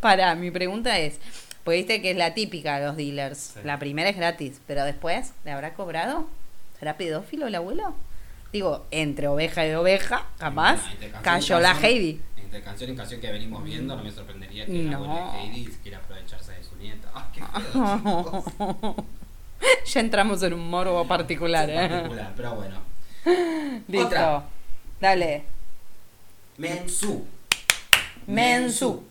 Para, 0.00 0.34
mi 0.36 0.50
pregunta 0.50 0.98
es, 0.98 1.18
pues 1.64 1.78
viste 1.78 2.00
que 2.00 2.12
es 2.12 2.16
la 2.16 2.32
típica 2.34 2.78
de 2.78 2.86
los 2.86 2.96
dealers. 2.96 3.54
La 3.64 3.78
primera 3.78 4.08
es 4.08 4.16
gratis, 4.16 4.60
pero 4.66 4.84
después, 4.84 5.32
¿le 5.44 5.50
habrá 5.50 5.74
cobrado? 5.74 6.28
¿Será 6.78 6.96
pedófilo 6.96 7.48
el 7.48 7.54
abuelo? 7.56 7.94
Digo, 8.52 8.86
entre 8.90 9.28
oveja 9.28 9.66
y 9.66 9.72
oveja, 9.72 10.26
canción 10.38 11.00
y 11.02 11.22
cayó 11.22 11.60
la 11.60 11.72
Heidi. 11.80 12.20
Entre 12.36 12.62
canción 12.62 12.90
y 12.92 12.96
canción 12.96 13.20
que 13.20 13.30
venimos 13.30 13.62
viendo, 13.62 13.94
no 13.94 14.02
me 14.02 14.10
sorprendería 14.10 14.64
que 14.64 14.72
No. 14.72 14.90
la 14.90 14.96
abuela 14.96 15.32
de 15.32 15.40
Heidi 15.40 15.64
quiera 15.82 15.98
aprovecharse 15.98 16.52
de 16.52 16.62
su 16.64 16.76
nieta. 16.76 17.08
¡Ah, 17.14 17.28
qué 17.32 17.40
chicos! 17.72 18.44
ya 19.92 20.00
entramos 20.00 20.42
en 20.42 20.54
un 20.54 20.70
morbo 20.70 21.06
particular, 21.06 21.68
¿eh? 21.68 21.88
Particular, 21.88 22.32
pero 22.36 22.54
bueno. 22.54 22.78
Listo. 23.88 24.06
Otra. 24.06 24.44
Dale. 25.00 25.44
Mensu. 26.56 27.26
Mensu. 28.26 29.04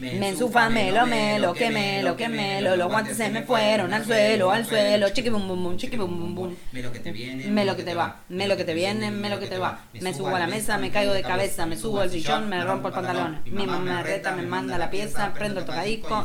Mensufa, 0.00 0.68
melo, 0.68 1.06
melo, 1.06 1.54
que 1.54 1.70
melo, 1.70 2.16
que 2.16 2.28
melo, 2.28 2.76
los 2.76 2.88
guantes 2.88 3.16
se 3.16 3.28
me 3.30 3.42
fueron 3.42 3.92
al 3.94 4.04
suelo, 4.04 4.50
al 4.50 4.66
suelo, 4.66 5.08
chiqui 5.10 5.30
bum 5.30 5.46
bum 5.48 5.62
bum, 5.62 5.76
chiqui 5.76 5.96
bum 5.96 6.18
bum 6.18 6.34
bum. 6.34 6.54
Melo 6.72 6.92
que 6.92 7.00
te 7.00 7.12
viene, 7.12 7.46
Me 7.46 7.64
lo 7.64 7.76
que 7.76 7.82
te 7.82 7.94
va, 7.94 8.20
me 8.28 8.46
lo 8.46 8.56
que 8.56 8.64
te 8.64 8.74
viene, 8.74 9.10
me 9.10 9.28
lo 9.30 9.38
que 9.40 9.46
te 9.46 9.58
va. 9.58 9.80
Me 10.00 10.12
subo 10.14 10.28
a 10.34 10.38
la 10.38 10.46
mesa, 10.46 10.78
me 10.78 10.90
caigo 10.90 11.12
de 11.12 11.22
cabeza, 11.22 11.66
me 11.66 11.76
subo 11.76 12.00
al 12.00 12.10
sillón, 12.10 12.48
me 12.48 12.62
rompo 12.64 12.88
el 12.88 12.94
pantalón. 12.94 13.40
Mi 13.46 13.66
mamá 13.66 13.78
me 13.78 14.02
reta, 14.02 14.32
me 14.32 14.42
manda 14.42 14.76
la 14.78 14.90
pieza, 14.90 15.32
prendo 15.32 15.60
el 15.60 15.66
tocadisco. 15.66 16.24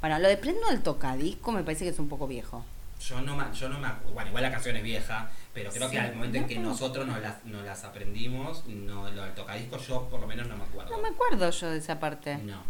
Bueno, 0.00 0.18
lo 0.18 0.28
de 0.28 0.36
prendo 0.36 0.68
el 0.70 0.80
tocadisco 0.82 1.52
me 1.52 1.62
parece 1.62 1.84
que 1.84 1.90
es 1.90 1.98
un 1.98 2.08
poco 2.08 2.26
viejo. 2.26 2.64
Yo 3.00 3.20
no, 3.20 3.36
ma- 3.36 3.52
yo 3.52 3.68
no 3.68 3.78
me 3.78 3.86
acuerdo. 3.86 4.12
Bueno, 4.12 4.28
igual 4.30 4.42
la 4.42 4.50
canción 4.50 4.74
es 4.76 4.82
vieja, 4.82 5.30
pero 5.54 5.70
creo 5.70 5.88
Sí. 5.88 5.94
que 5.94 6.00
al 6.00 6.14
momento 6.16 6.38
en 6.38 6.46
que 6.48 6.58
nosotros 6.58 7.06
nos 7.06 7.20
las, 7.20 7.44
nos 7.44 7.64
las 7.64 7.84
aprendimos, 7.84 8.64
no, 8.66 9.08
lo 9.10 9.22
del 9.22 9.34
tocadisco 9.34 9.78
yo 9.78 10.08
por 10.08 10.20
lo 10.20 10.26
menos 10.26 10.48
no 10.48 10.56
me 10.56 10.64
acuerdo. 10.64 10.90
No 10.96 11.02
me 11.02 11.08
acuerdo 11.08 11.48
yo 11.50 11.70
de 11.70 11.78
esa 11.78 12.00
parte. 12.00 12.38
No, 12.38 12.60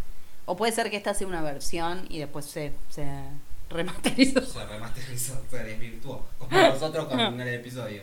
O 0.49 0.57
puede 0.57 0.73
ser 0.73 0.89
que 0.91 0.97
esta 0.97 1.13
sea 1.13 1.27
una 1.27 1.43
versión 1.43 2.07
y 2.09 2.19
después 2.21 2.47
se, 2.47 2.73
se 2.89 3.07
remasterizó. 3.69 4.41
se 4.41 4.65
remasterizó, 4.65 5.43
se 5.51 5.63
desvirtuó, 5.63 6.27
como 6.39 6.51
nosotros 6.59 7.05
con 7.05 7.21
el 7.39 7.49
episodio. 7.49 8.01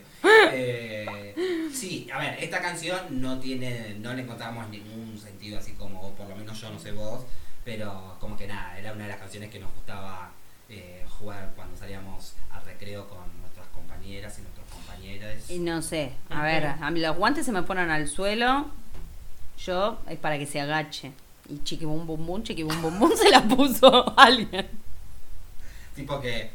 Eh, 0.51 1.34
sí, 1.73 2.08
a 2.13 2.19
ver, 2.19 2.38
esta 2.39 2.62
canción 2.62 3.19
no 3.19 3.39
tiene, 3.39 3.95
no 3.99 4.13
le 4.13 4.21
encontramos 4.21 4.69
ningún 4.69 5.17
sentido 5.17 5.58
así 5.58 5.71
como, 5.71 5.99
o 5.99 6.13
por 6.13 6.29
lo 6.29 6.36
menos 6.36 6.62
yo 6.62 6.69
no 6.69 6.77
sé 6.77 6.91
vos, 6.91 7.21
pero 7.63 8.15
como 8.19 8.38
que 8.38 8.45
nada, 8.45 8.77
era 8.77 8.93
una 8.93 9.05
de 9.05 9.10
las 9.10 9.19
canciones 9.19 9.49
que 9.49 9.60
nos 9.60 9.73
gustaba 9.73 10.29
eh, 10.69 11.03
jugar 11.17 11.51
cuando 11.55 11.75
salíamos 11.75 12.36
al 12.51 12.63
recreo 12.63 13.08
con 13.08 13.25
nuestras 13.41 13.65
compañeras 13.69 14.38
y 14.38 14.41
nuestros 14.43 14.67
compañeros. 14.69 15.49
Y 15.49 15.58
no 15.58 15.81
sé, 15.81 16.12
a 16.29 16.43
ver, 16.43 16.67
a 16.79 16.91
mí 16.91 16.99
los 16.99 17.17
guantes 17.17 17.43
se 17.43 17.51
me 17.51 17.63
ponen 17.63 17.89
al 17.89 18.08
suelo, 18.08 18.67
yo 19.58 19.99
es 20.08 20.19
para 20.19 20.38
que 20.38 20.45
se 20.45 20.62
agache. 20.62 21.12
Y 21.49 21.60
chiqui 21.63 21.86
bum 21.86 22.05
bum 22.08 22.25
bum, 22.25 22.43
chiqui 22.43 22.63
bum 22.63 22.81
bum 22.81 22.99
bum 22.99 23.12
se 23.15 23.29
la 23.29 23.41
puso 23.41 24.13
alguien. 24.17 24.67
Tipo 25.95 26.19
que... 26.21 26.51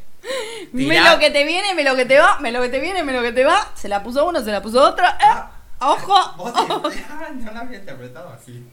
Me 0.73 0.99
lo 1.01 1.17
que 1.17 1.31
te 1.31 1.43
viene, 1.45 1.73
me 1.73 1.83
lo 1.83 1.95
que 1.95 2.05
te 2.05 2.19
va, 2.19 2.39
me 2.39 2.51
lo 2.51 2.61
que 2.61 2.69
te 2.69 2.79
viene, 2.79 3.03
me 3.03 3.11
lo 3.13 3.21
que 3.23 3.31
te 3.31 3.43
va. 3.43 3.71
Se 3.75 3.87
la 3.87 4.03
puso 4.03 4.25
uno, 4.27 4.41
se 4.43 4.51
la 4.51 4.61
puso 4.61 4.83
otro. 4.83 5.05
¡Eh! 5.05 5.11
Ah, 5.21 5.51
¡Ojo! 5.79 6.33
Vos 6.37 6.53
te- 6.53 6.67
no 7.33 7.51
la 7.51 7.59
había 7.61 7.79
interpretado 7.79 8.29
así. 8.29 8.63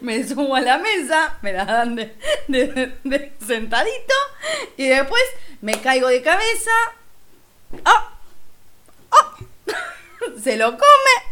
Me 0.00 0.26
subo 0.26 0.56
a 0.56 0.60
la 0.60 0.78
mesa, 0.78 1.36
me 1.42 1.52
la 1.52 1.64
dan 1.64 1.94
de, 1.94 2.16
de- 2.48 2.96
de 3.04 3.32
sentadito 3.46 4.14
y 4.76 4.88
después 4.88 5.22
me 5.60 5.72
caigo 5.80 6.08
de 6.08 6.22
cabeza. 6.22 6.70
¡Ah! 7.84 8.12
¡Ah! 9.10 9.36
Se 10.42 10.56
lo 10.56 10.70
come. 10.72 11.31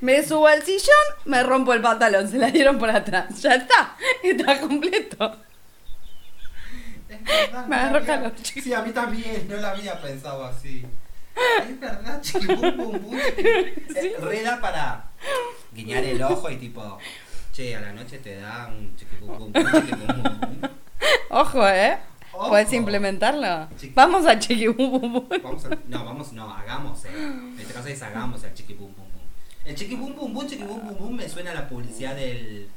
Me 0.00 0.22
subo 0.22 0.46
al 0.46 0.62
sillón, 0.62 1.06
me 1.24 1.42
rompo 1.42 1.72
el 1.72 1.80
pantalón, 1.80 2.28
se 2.28 2.38
la 2.38 2.50
dieron 2.50 2.78
por 2.78 2.90
atrás. 2.90 3.40
Ya 3.40 3.54
está, 3.54 3.96
está 4.22 4.60
completo. 4.60 5.36
Es 7.08 7.22
verdad, 7.24 7.66
Me 7.66 7.76
agarró 7.76 8.04
calor, 8.06 8.32
Sí, 8.42 8.72
a 8.72 8.82
mí 8.82 8.90
también, 8.92 9.46
no 9.48 9.56
la 9.56 9.70
había 9.70 10.00
pensado 10.00 10.44
así. 10.44 10.84
Es 11.68 11.80
verdad, 11.80 12.20
chiqui 12.22 12.46
bum 12.46 12.76
bum. 12.76 13.18
Eh, 13.18 14.16
Re 14.20 14.42
da 14.42 14.60
para 14.60 15.04
guiñar 15.72 16.04
el 16.04 16.22
ojo 16.22 16.48
y 16.50 16.56
tipo, 16.56 16.98
che, 17.52 17.74
a 17.76 17.80
la 17.80 17.92
noche 17.92 18.18
te 18.18 18.36
da 18.36 18.66
un 18.68 18.94
chiqui 18.96 19.16
bum. 19.20 19.52
Ojo, 21.30 21.68
¿eh? 21.68 21.98
Ojo. 22.32 22.48
¿Puedes 22.48 22.72
implementarlo? 22.72 23.68
Chiqui- 23.78 23.94
Vamos 23.94 24.26
a 24.26 24.38
Chiqui. 24.38 24.66
Vamos 24.68 25.64
a, 25.64 25.68
no, 25.88 26.04
vamos, 26.04 26.32
no, 26.32 26.52
hagamos, 26.52 27.04
eh. 27.04 27.08
En 27.14 27.56
este 27.58 27.72
caso 27.72 27.88
es 27.88 28.02
hagamos 28.02 28.42
el 28.44 28.54
chiqui 28.54 28.74
bum 28.74 28.92
bum 28.94 29.03
bum. 29.03 29.03
El 29.64 29.74
chiqui 29.74 29.94
bum 29.96 30.14
bum 30.14 30.32
bum, 30.34 30.46
chiqui 30.46 30.62
bum 30.64 30.80
bum 30.86 30.96
bum 30.98 31.14
me 31.16 31.28
suena 31.28 31.50
a 31.52 31.54
la 31.54 31.68
publicidad 31.68 32.14
del. 32.14 32.68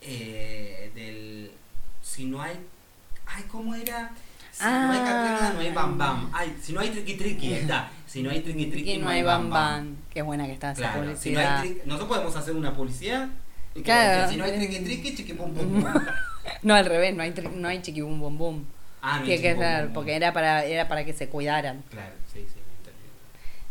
Eh, 0.00 0.90
del. 0.94 1.50
Si 2.02 2.24
no 2.26 2.40
hay. 2.42 2.54
Ay, 3.26 3.44
¿cómo 3.50 3.74
era? 3.74 4.10
Si 4.52 4.62
no 4.64 4.92
hay 4.92 4.98
Ah. 5.00 5.04
Catrina, 5.04 5.52
no 5.54 5.60
hay 5.60 5.72
bam 5.72 5.98
bam. 5.98 6.30
Ay, 6.32 6.56
si 6.62 6.72
no 6.72 6.80
hay 6.80 6.90
triqui 6.90 7.14
triqui, 7.14 7.54
está. 7.54 7.90
Si 8.06 8.22
no 8.22 8.30
hay 8.30 8.40
triqui 8.40 8.66
triqui, 8.66 8.92
Y 8.92 8.98
no 8.98 9.08
hay 9.08 9.22
bam 9.22 9.48
bam. 9.50 9.96
Qué 10.12 10.22
buena 10.22 10.46
que 10.46 10.52
está 10.52 10.72
esa 10.72 10.80
Claro, 10.92 11.16
si 11.16 11.30
no 11.32 11.40
publicidad. 11.40 11.64
nosotros 11.86 12.08
podemos 12.08 12.36
hacer 12.36 12.54
una 12.54 12.74
publicidad. 12.74 13.28
y 13.74 13.82
Claro. 13.82 14.26
que 14.26 14.32
si 14.32 14.36
no 14.38 14.44
hay 14.44 14.52
triqui 14.58 14.78
triqui, 14.84 15.14
chiqui 15.16 15.32
bum 15.32 15.52
bum. 15.54 15.84
No, 16.62 16.74
al 16.74 16.84
revés, 16.86 17.14
no 17.16 17.22
hay, 17.22 17.32
tri- 17.32 17.50
no 17.50 17.68
hay 17.68 17.80
Chiqui 17.82 18.02
Bum 18.02 18.20
Bum 18.20 18.36
Bum. 18.38 18.64
Ah, 19.02 19.18
no 19.18 19.24
Tiene 19.24 19.40
que 19.42 19.56
ser, 19.56 19.92
porque 19.92 20.14
era 20.14 20.32
para, 20.32 20.64
era 20.64 20.88
para 20.88 21.04
que 21.04 21.12
se 21.14 21.28
cuidaran. 21.28 21.82
Claro, 21.90 22.12
sí, 22.32 22.40
sí. 22.52 22.60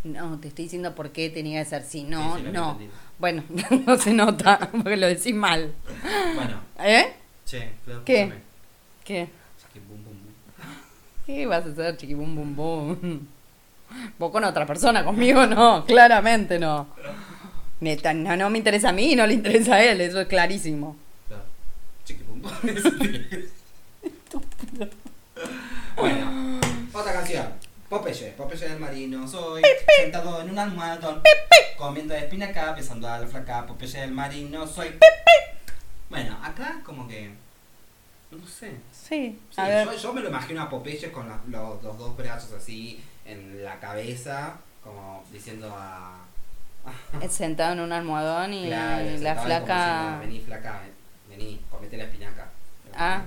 No, 0.03 0.37
te 0.37 0.49
estoy 0.49 0.65
diciendo 0.65 0.93
por 0.95 1.11
qué 1.11 1.29
tenía 1.29 1.63
que 1.63 1.69
ser 1.69 1.83
sí. 1.83 2.03
No, 2.03 2.35
Sí, 2.35 2.41
sí, 2.41 2.45
lo 2.47 2.51
no. 2.51 2.79
Bueno, 3.19 3.43
no 3.87 3.97
se 3.97 4.13
nota, 4.13 4.69
porque 4.71 4.97
lo 4.97 5.07
decís 5.07 5.33
mal. 5.33 5.73
Bueno, 6.35 6.59
¿Eh? 6.79 7.13
che, 7.45 7.71
Flor, 7.85 8.03
¿Qué? 8.03 8.33
¿Qué? 9.05 9.29
Bum 9.87 10.03
bum 10.03 10.13
bum. 10.13 10.33
¿Qué 11.25 11.45
vas 11.45 11.65
a 11.65 11.69
hacer, 11.69 11.95
Chiqui 11.97 12.13
Bum 12.13 12.35
Bum 12.35 12.55
Bum? 12.55 13.19
Vos 14.19 14.31
con 14.31 14.43
otra 14.43 14.65
persona, 14.65 15.05
conmigo 15.05 15.45
no, 15.45 15.85
claramente 15.85 16.59
no. 16.59 16.87
Neta, 17.79 18.13
no, 18.13 18.35
no 18.35 18.49
me 18.49 18.57
interesa 18.57 18.89
a 18.89 18.93
mí, 18.93 19.15
no 19.15 19.25
le 19.25 19.35
interesa 19.35 19.75
a 19.75 19.83
él, 19.83 20.01
eso 20.01 20.19
es 20.19 20.27
clarísimo. 20.27 20.97
Claro. 21.27 21.43
Chiqui 22.03 22.23
pum 22.23 22.41
pum. 22.41 22.51
bueno, 25.95 26.59
otra 26.91 27.13
canción. 27.13 27.62
Popeye, 27.93 28.31
Popeye 28.31 28.69
del 28.69 28.79
marino, 28.79 29.27
soy 29.27 29.61
sentado 30.01 30.41
en 30.41 30.49
un 30.49 30.57
almohadón, 30.57 31.21
comiendo 31.77 32.15
espinaca, 32.15 32.71
besando 32.73 33.07
a 33.07 33.19
la 33.19 33.27
flaca, 33.27 33.67
Popeye 33.67 33.99
del 34.01 34.11
marino, 34.11 34.65
soy. 34.65 34.95
Bueno, 36.09 36.35
acá 36.43 36.81
como 36.83 37.07
que, 37.07 37.29
no 38.31 38.47
sé. 38.47 38.71
Sí, 38.91 39.39
Sí, 39.51 39.61
a 39.61 39.67
ver. 39.67 39.85
yo, 39.85 39.93
yo 39.95 40.13
me 40.13 40.21
lo 40.21 40.29
imagino 40.29 40.63
a 40.63 40.69
Popeye 40.71 41.11
con 41.11 41.29
la- 41.29 41.39
los, 41.47 41.83
los 41.83 41.95
dos 41.99 42.17
brazos 42.17 42.51
así 42.53 43.03
en 43.25 43.63
la 43.63 43.79
cabeza, 43.79 44.55
como 44.83 45.23
diciendo 45.31 45.71
a... 45.77 46.17
Sentado 47.29 47.73
en 47.73 47.79
un 47.81 47.91
almohadón 47.93 48.53
y 48.55 48.65
Claro, 48.69 49.05
la 49.19 49.35
flaca. 49.35 49.75
diciendo, 49.85 50.19
vení 50.19 50.39
flaca, 50.41 50.81
vení, 51.29 51.61
comete 51.69 51.95
la 51.97 52.05
espinaca. 52.05 52.47
Ah. 52.95 53.21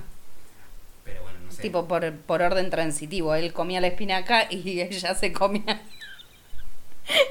Pero 1.04 1.22
bueno, 1.22 1.35
Tipo 1.62 1.86
por, 1.88 2.12
por 2.14 2.42
orden 2.42 2.70
transitivo. 2.70 3.34
Él 3.34 3.52
comía 3.52 3.80
la 3.80 3.86
espinaca 3.88 4.46
y 4.50 4.80
ella 4.80 5.14
se 5.14 5.32
comía. 5.32 5.80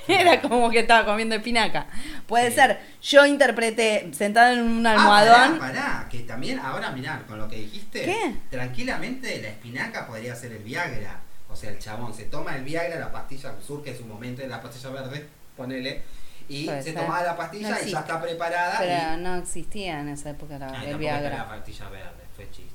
Era 0.07 0.41
como 0.41 0.69
que 0.69 0.79
estaba 0.79 1.05
comiendo 1.05 1.35
espinaca. 1.35 1.87
Puede 2.27 2.49
Sí. 2.49 2.55
ser. 2.55 2.79
Yo 3.01 3.25
interpreté 3.25 4.09
sentado 4.13 4.53
en 4.53 4.61
un 4.61 4.87
Ah, 4.87 4.91
almohadón. 4.93 5.59
pará, 5.59 5.73
pará, 5.73 6.07
que 6.09 6.19
también 6.19 6.59
ahora 6.59 6.91
mirá, 6.91 7.23
con 7.27 7.37
lo 7.39 7.47
que 7.49 7.57
dijiste, 7.57 8.05
¿Qué? 8.05 8.35
tranquilamente 8.49 9.41
la 9.41 9.49
espinaca 9.49 10.07
podría 10.07 10.33
ser 10.33 10.53
el 10.53 10.63
Viagra. 10.63 11.19
O 11.49 11.55
sea, 11.57 11.71
el 11.71 11.79
chabón 11.79 12.13
se 12.13 12.23
toma 12.25 12.55
el 12.55 12.63
Viagra, 12.63 12.99
la 12.99 13.11
pastilla 13.11 13.53
surge 13.65 13.91
en 13.91 13.97
su 13.97 14.05
momento 14.05 14.41
de 14.41 14.47
la 14.47 14.61
pastilla 14.61 14.89
verde, 14.91 15.25
ponele, 15.57 16.01
y 16.47 16.65
Puede 16.65 16.81
se 16.83 16.91
ser. 16.93 17.01
tomaba 17.01 17.23
la 17.23 17.31
No 17.31 17.37
pastilla 17.37 17.81
y 17.81 17.91
ya 17.91 17.99
está 17.99 18.21
preparada. 18.21 18.77
Pero 18.79 19.17
y... 19.17 19.21
no 19.23 19.35
existía 19.35 19.99
en 19.99 20.09
esa 20.09 20.29
época 20.29 20.57
la, 20.57 20.69
Ay, 20.69 20.91
el 20.91 20.97
Viagra. 20.97 21.29
la 21.37 21.47
pastilla 21.49 21.89
verde, 21.89 22.23
fue 22.35 22.45
chiste. 22.51 22.74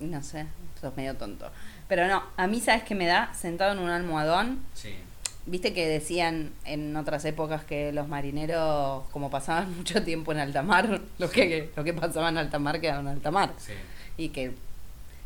No 0.00 0.22
sé, 0.22 0.46
sos 0.80 0.96
medio 0.96 1.14
tonto. 1.16 1.50
Pero 1.88 2.06
no, 2.08 2.22
a 2.36 2.46
mí, 2.46 2.60
¿sabes 2.60 2.82
qué 2.84 2.94
me 2.94 3.06
da? 3.06 3.32
Sentado 3.34 3.72
en 3.72 3.78
un 3.78 3.90
almohadón. 3.90 4.60
Sí. 4.74 4.94
Viste 5.46 5.74
que 5.74 5.86
decían 5.86 6.52
en 6.64 6.96
otras 6.96 7.24
épocas 7.26 7.64
que 7.64 7.92
los 7.92 8.08
marineros, 8.08 9.04
como 9.12 9.30
pasaban 9.30 9.74
mucho 9.76 10.02
tiempo 10.02 10.32
en 10.32 10.38
alta 10.38 10.62
mar, 10.62 11.00
lo 11.18 11.30
que, 11.30 11.70
lo 11.76 11.84
que 11.84 11.92
pasaba 11.92 12.28
en 12.30 12.38
alta 12.38 12.58
mar 12.58 12.80
quedaba 12.80 13.00
en 13.00 13.08
alta 13.08 13.30
mar. 13.30 13.52
Sí, 13.58 13.72
Y 14.16 14.30
que 14.30 14.52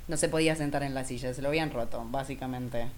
no 0.09 0.17
se 0.17 0.29
podía 0.29 0.57
sentar 0.57 0.83
en 0.83 0.95
la 0.95 1.05
silla, 1.05 1.33
se 1.35 1.43
lo 1.43 1.49
habían 1.49 1.71
roto, 1.71 2.05
básicamente. 2.11 2.89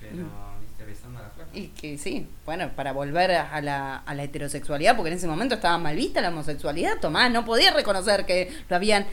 pero 0.00 0.16
Mm. 0.24 0.60
viste 0.60 0.84
besando 0.84 1.18
a 1.18 1.22
la 1.22 1.30
flaca. 1.30 1.50
Y 1.54 1.68
que 1.68 1.96
sí, 1.96 2.28
bueno, 2.44 2.70
para 2.76 2.92
volver 2.92 3.30
a 3.30 3.60
la, 3.62 3.96
a 3.98 4.14
la 4.14 4.22
heterosexualidad, 4.24 4.94
porque 4.96 5.10
en 5.10 5.16
ese 5.16 5.26
momento 5.28 5.54
estaba 5.54 5.78
mal 5.78 5.96
vista 5.96 6.20
la 6.20 6.28
homosexualidad, 6.28 6.98
Tomás 7.00 7.30
no 7.30 7.44
podía 7.46 7.72
reconocer 7.72 8.26
que 8.26 8.52
lo 8.68 8.76
habían, 8.76 9.06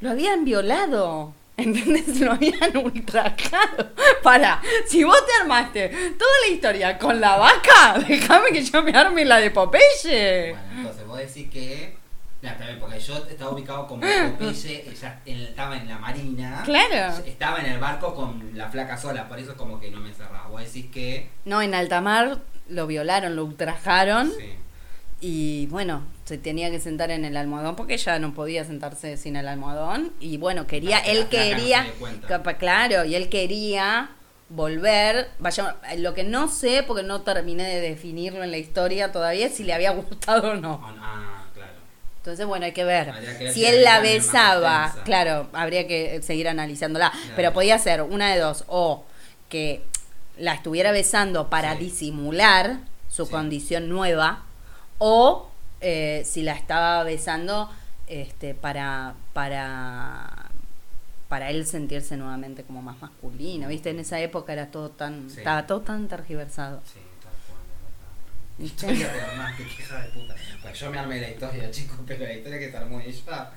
lo 0.00 0.10
habían 0.10 0.44
violado. 0.44 1.34
¿Entendés? 1.56 2.20
Lo 2.20 2.32
habían 2.32 2.76
ultrajado. 2.76 3.90
Para, 4.22 4.62
si 4.86 5.04
vos 5.04 5.18
te 5.26 5.42
armaste 5.42 5.88
toda 6.18 6.30
la 6.46 6.54
historia 6.54 6.98
con 6.98 7.20
la 7.20 7.36
vaca, 7.36 7.98
déjame 8.08 8.48
que 8.50 8.62
yo 8.62 8.82
me 8.82 8.92
arme 8.92 9.24
la 9.24 9.38
de 9.38 9.50
Popeye. 9.50 10.52
Bueno, 10.52 10.78
entonces 10.78 11.06
vos 11.06 11.18
decís 11.18 11.50
que. 11.50 12.00
Mira, 12.40 12.54
bien, 12.54 12.78
porque 12.80 12.98
yo 12.98 13.18
estaba 13.28 13.50
ubicado 13.50 13.86
como 13.86 14.00
Popeye, 14.00 14.90
ella 14.90 15.20
estaba 15.26 15.76
en 15.76 15.88
la 15.88 15.98
marina. 15.98 16.62
Claro. 16.64 17.14
Estaba 17.26 17.58
en 17.58 17.66
el 17.66 17.78
barco 17.78 18.14
con 18.14 18.56
la 18.56 18.70
flaca 18.70 18.96
sola, 18.96 19.28
por 19.28 19.38
eso 19.38 19.54
como 19.54 19.78
que 19.78 19.90
no 19.90 20.00
me 20.00 20.14
cerraba. 20.14 20.48
Vos 20.48 20.62
decís 20.62 20.86
que. 20.90 21.28
No, 21.44 21.60
en 21.60 21.74
alta 21.74 22.00
mar 22.00 22.38
lo 22.68 22.86
violaron, 22.86 23.36
lo 23.36 23.44
ultrajaron. 23.44 24.30
Sí. 24.30 24.54
Y 25.20 25.66
bueno, 25.66 26.02
se 26.24 26.38
tenía 26.38 26.70
que 26.70 26.80
sentar 26.80 27.10
en 27.10 27.24
el 27.26 27.36
almohadón 27.36 27.76
porque 27.76 27.94
ella 27.94 28.18
no 28.18 28.32
podía 28.32 28.64
sentarse 28.64 29.16
sin 29.16 29.36
el 29.36 29.46
almohadón. 29.48 30.12
Y 30.18 30.38
bueno, 30.38 30.66
quería, 30.66 30.98
él 30.98 31.28
quería, 31.28 31.86
capa- 32.26 32.54
claro, 32.56 33.04
y 33.04 33.14
él 33.14 33.28
quería 33.28 34.10
volver. 34.48 35.28
Vaya, 35.38 35.76
lo 35.98 36.14
que 36.14 36.24
no 36.24 36.48
sé, 36.48 36.82
porque 36.86 37.02
no 37.02 37.20
terminé 37.20 37.64
de 37.68 37.80
definirlo 37.82 38.42
en 38.42 38.50
la 38.50 38.56
historia 38.58 39.12
todavía, 39.12 39.50
si 39.50 39.62
le 39.64 39.74
había 39.74 39.90
gustado 39.92 40.52
o 40.52 40.54
no. 40.54 40.80
Ah, 40.82 40.94
ah, 41.00 41.44
claro. 41.52 41.72
Entonces, 42.18 42.46
bueno, 42.46 42.64
hay 42.64 42.72
que 42.72 42.84
ver. 42.84 43.12
Que 43.38 43.52
Si 43.52 43.64
él 43.66 43.82
la 43.84 44.00
besaba, 44.00 44.94
claro, 45.04 45.48
habría 45.52 45.86
que 45.86 46.22
seguir 46.22 46.48
analizándola. 46.48 47.10
Claro. 47.10 47.32
Pero 47.36 47.52
podía 47.52 47.78
ser 47.78 48.02
una 48.02 48.32
de 48.32 48.40
dos, 48.40 48.64
o 48.68 49.04
que 49.50 49.82
la 50.38 50.54
estuviera 50.54 50.92
besando 50.92 51.50
para 51.50 51.74
Sí. 51.76 51.84
disimular 51.84 52.78
su 53.10 53.26
Sí. 53.26 53.32
condición 53.32 53.88
nueva, 53.90 54.44
o 55.00 55.48
eh, 55.80 56.22
si 56.24 56.42
la 56.44 56.52
estaba 56.52 57.02
besando 57.02 57.68
este, 58.06 58.54
para, 58.54 59.14
para 59.32 60.46
para 61.28 61.50
él 61.50 61.64
sentirse 61.64 62.16
nuevamente 62.16 62.64
como 62.64 62.82
más 62.82 63.00
masculino, 63.00 63.68
¿viste? 63.68 63.90
En 63.90 64.00
esa 64.00 64.18
época 64.18 64.52
era 64.52 64.66
todo 64.72 64.90
tan, 64.90 65.30
Sí. 65.30 65.38
estaba 65.38 65.64
todo 65.66 65.80
tan 65.80 66.08
tergiversado. 66.08 66.80
Sí, 66.84 66.98
tal 67.22 67.32
cual. 67.46 67.60
¿Viste? 68.58 68.86
verdad. 68.86 68.98
Historia 68.98 69.46
de 69.46 69.56
qué 69.56 69.62
hija 69.82 70.02
de 70.02 70.08
puta. 70.08 70.34
Pues 70.60 70.80
yo 70.80 70.90
me 70.90 70.98
armé 70.98 71.20
la 71.20 71.28
historia, 71.30 71.70
chicos, 71.70 71.96
pero 72.04 72.24
la 72.24 72.32
historia 72.32 72.58
que 72.58 72.70
se 72.72 72.76
armó 72.76 72.98
ella. 73.00 73.50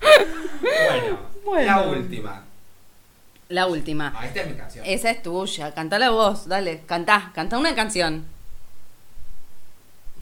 bueno, 0.00 1.18
Bueno. 1.44 1.66
la 1.66 1.82
última. 1.88 2.44
La 3.48 3.66
última. 3.66 4.12
Ah, 4.16 4.26
esta 4.26 4.40
es 4.42 4.46
mi 4.46 4.54
canción. 4.56 4.84
Esa 4.86 5.10
es 5.10 5.22
tuya, 5.22 5.74
canta 5.74 5.98
la 5.98 6.10
voz, 6.10 6.46
dale, 6.48 6.82
cantá, 6.86 7.32
cantá 7.34 7.58
una 7.58 7.74
canción. 7.74 8.24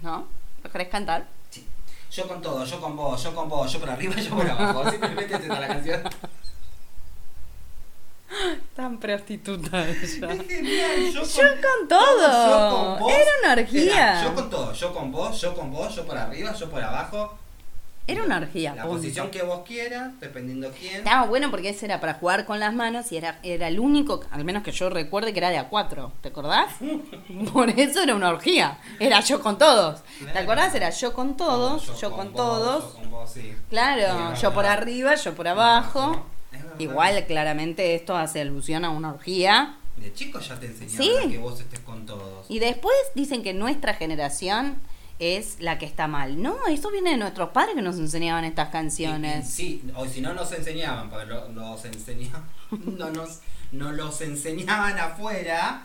¿No? 0.02 0.26
¿Lo 0.62 0.70
querés 0.70 0.88
cantar? 0.88 1.26
Sí. 1.50 1.66
Yo 2.10 2.28
con 2.28 2.40
todo, 2.42 2.64
yo 2.64 2.80
con 2.80 2.96
vos, 2.96 3.22
yo 3.22 3.34
con 3.34 3.48
vos, 3.48 3.72
yo 3.72 3.80
por 3.80 3.90
arriba, 3.90 4.14
yo 4.16 4.34
por 4.34 4.48
abajo. 4.48 4.90
Simplemente 4.90 5.34
esta 5.34 5.54
es 5.54 5.60
la 5.60 5.66
canción. 5.68 6.02
Tan 8.76 8.98
prostituta 8.98 9.88
ella. 9.88 9.92
Es 10.32 10.46
genial, 10.46 11.12
yo 11.12 11.20
con, 11.20 11.28
Yo 11.28 11.42
con 11.60 11.88
todo. 11.88 12.70
yo 12.70 12.76
con 12.76 12.98
vos. 13.00 13.12
Era 13.12 13.30
una 13.42 13.52
orgía. 13.60 14.20
Era 14.20 14.24
yo 14.24 14.34
con 14.34 14.50
todo, 14.50 14.72
yo 14.72 14.94
con 14.94 15.12
vos, 15.12 15.40
yo 15.40 15.54
con 15.54 15.70
vos, 15.72 15.96
yo 15.96 16.06
por 16.06 16.16
arriba, 16.16 16.52
yo 16.54 16.70
por 16.70 16.82
abajo. 16.82 17.36
Era 18.10 18.24
una 18.24 18.38
orgía. 18.38 18.74
La 18.74 18.82
punto. 18.82 18.96
posición 18.96 19.30
que 19.30 19.42
vos 19.42 19.60
quieras, 19.66 20.12
dependiendo 20.20 20.70
quién. 20.78 20.96
Estaba 20.96 21.26
bueno 21.26 21.50
porque 21.50 21.68
ese 21.70 21.86
era 21.86 22.00
para 22.00 22.14
jugar 22.14 22.44
con 22.44 22.58
las 22.60 22.74
manos 22.74 23.12
y 23.12 23.16
era, 23.16 23.38
era 23.42 23.68
el 23.68 23.78
único, 23.78 24.22
al 24.30 24.44
menos 24.44 24.62
que 24.62 24.72
yo 24.72 24.90
recuerde, 24.90 25.32
que 25.32 25.38
era 25.38 25.50
de 25.50 25.58
a 25.58 25.68
cuatro. 25.68 26.12
¿Te 26.20 26.28
acordás? 26.30 26.74
Por 27.52 27.70
eso 27.70 28.02
era 28.02 28.14
una 28.14 28.30
orgía. 28.30 28.78
Era 28.98 29.20
yo 29.20 29.40
con 29.40 29.58
todos. 29.58 30.00
¿Te 30.32 30.38
acordás? 30.38 30.74
Era 30.74 30.90
yo 30.90 31.12
con 31.12 31.36
todos, 31.36 32.00
yo, 32.00 32.10
con, 32.10 32.32
vos, 32.32 32.36
todos. 32.36 32.84
Yo 32.94 33.00
con 33.00 33.10
vos, 33.10 33.30
sí. 33.30 33.54
Claro, 33.68 34.34
Sí, 34.36 34.42
yo 34.42 34.52
por 34.52 34.66
arriba, 34.66 35.14
yo 35.14 35.34
por 35.34 35.48
abajo. 35.48 36.26
Igual, 36.78 37.24
claramente, 37.26 37.94
esto 37.94 38.16
hace 38.16 38.40
alusión 38.40 38.84
a 38.84 38.90
una 38.90 39.10
orgía. 39.10 39.76
De 39.96 40.12
chico 40.14 40.40
ya 40.40 40.58
te 40.58 40.72
Sí. 40.88 41.12
a 41.24 41.28
que 41.28 41.38
vos 41.38 41.60
estés 41.60 41.80
con 41.80 42.06
todos. 42.06 42.46
Y 42.48 42.58
después 42.58 42.94
dicen 43.14 43.42
que 43.42 43.52
nuestra 43.52 43.92
generación 43.94 44.80
es 45.20 45.60
la 45.60 45.78
que 45.78 45.86
está 45.86 46.08
mal. 46.08 46.42
No, 46.42 46.56
eso 46.66 46.90
viene 46.90 47.10
de 47.10 47.16
nuestros 47.18 47.50
padres 47.50 47.74
que 47.76 47.82
nos 47.82 47.96
enseñaban 47.98 48.44
estas 48.44 48.70
canciones. 48.70 49.48
sí, 49.48 49.82
o 49.94 50.06
si 50.06 50.20
no 50.20 50.32
nos 50.34 50.50
enseñaban, 50.52 51.08
porque 51.10 51.26
lo- 51.26 51.48
los 51.50 51.84
enseñaban, 51.84 52.44
no 52.98 53.10
nos, 53.10 53.40
no 53.72 53.92
los 53.92 54.20
enseñaban 54.22 54.98
afuera, 54.98 55.82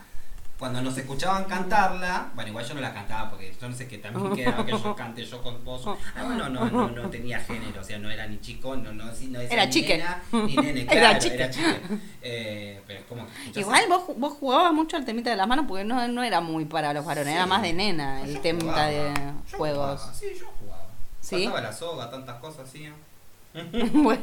cuando 0.58 0.82
nos 0.82 0.98
escuchaban 0.98 1.44
cantarla, 1.46 2.30
bueno, 2.34 2.50
igual 2.52 2.66
yo 2.66 2.74
no 2.76 2.80
la 2.82 2.94
cantaba 2.94 3.30
porque 3.30 3.54
yo 3.60 3.68
no 3.68 3.76
sé 3.76 3.88
qué 3.90 3.98
también 3.98 4.34
quedaba 4.34 4.66
que 4.66 4.72
yo 4.72 4.96
cante 4.96 5.26
yo 5.26 5.42
con 5.44 5.64
vos. 5.66 5.86
Ah, 6.16 6.24
bueno, 6.24 6.48
no, 6.50 6.66
no, 6.70 6.90
no 6.90 7.10
tenía 7.10 7.40
género, 7.42 7.82
o 7.82 7.84
sea, 7.84 8.00
no 8.00 8.10
era 8.10 8.26
ni 8.28 8.40
chico, 8.40 8.76
no, 8.78 8.94
no, 8.94 9.14
sí, 9.14 9.28
no 9.28 9.42
Era 9.42 9.66
ni 9.66 9.72
chique. 9.72 10.02
ni 10.32 10.56
nene, 10.56 10.82
Era 10.90 10.92
claro, 10.92 11.20
chique. 11.20 11.36
era 11.36 11.50
chique. 11.50 11.80
Eh, 12.22 12.82
pero 12.88 13.06
como 13.08 13.28
que 13.54 13.60
Igual 13.60 13.84
vos, 13.90 14.04
vos 14.18 14.34
jugabas 14.40 14.72
mucho 14.74 14.96
al 14.96 15.04
temita 15.06 15.30
de 15.30 15.36
las 15.36 15.48
manos 15.48 15.66
porque 15.68 15.84
no, 15.84 16.08
no 16.08 16.24
era 16.24 16.40
muy 16.40 16.64
para 16.66 16.94
los 16.94 17.04
varones, 17.06 17.34
era 17.34 17.44
Sí. 17.44 17.50
más 17.50 17.62
de 17.62 17.74
nena 17.74 18.20
No, 18.20 18.26
el 18.26 18.40
temita 18.42 18.86
de 18.88 19.14
juegos. 19.58 20.02
Sí, 20.14 20.28
yo 20.40 20.46
jugaba. 20.60 20.86
¿Sí? 21.20 21.48
La 21.48 21.74
soga, 21.74 22.10
tantas 22.10 22.36
cosas 22.40 22.68
así. 22.70 22.88
bueno. 23.94 24.22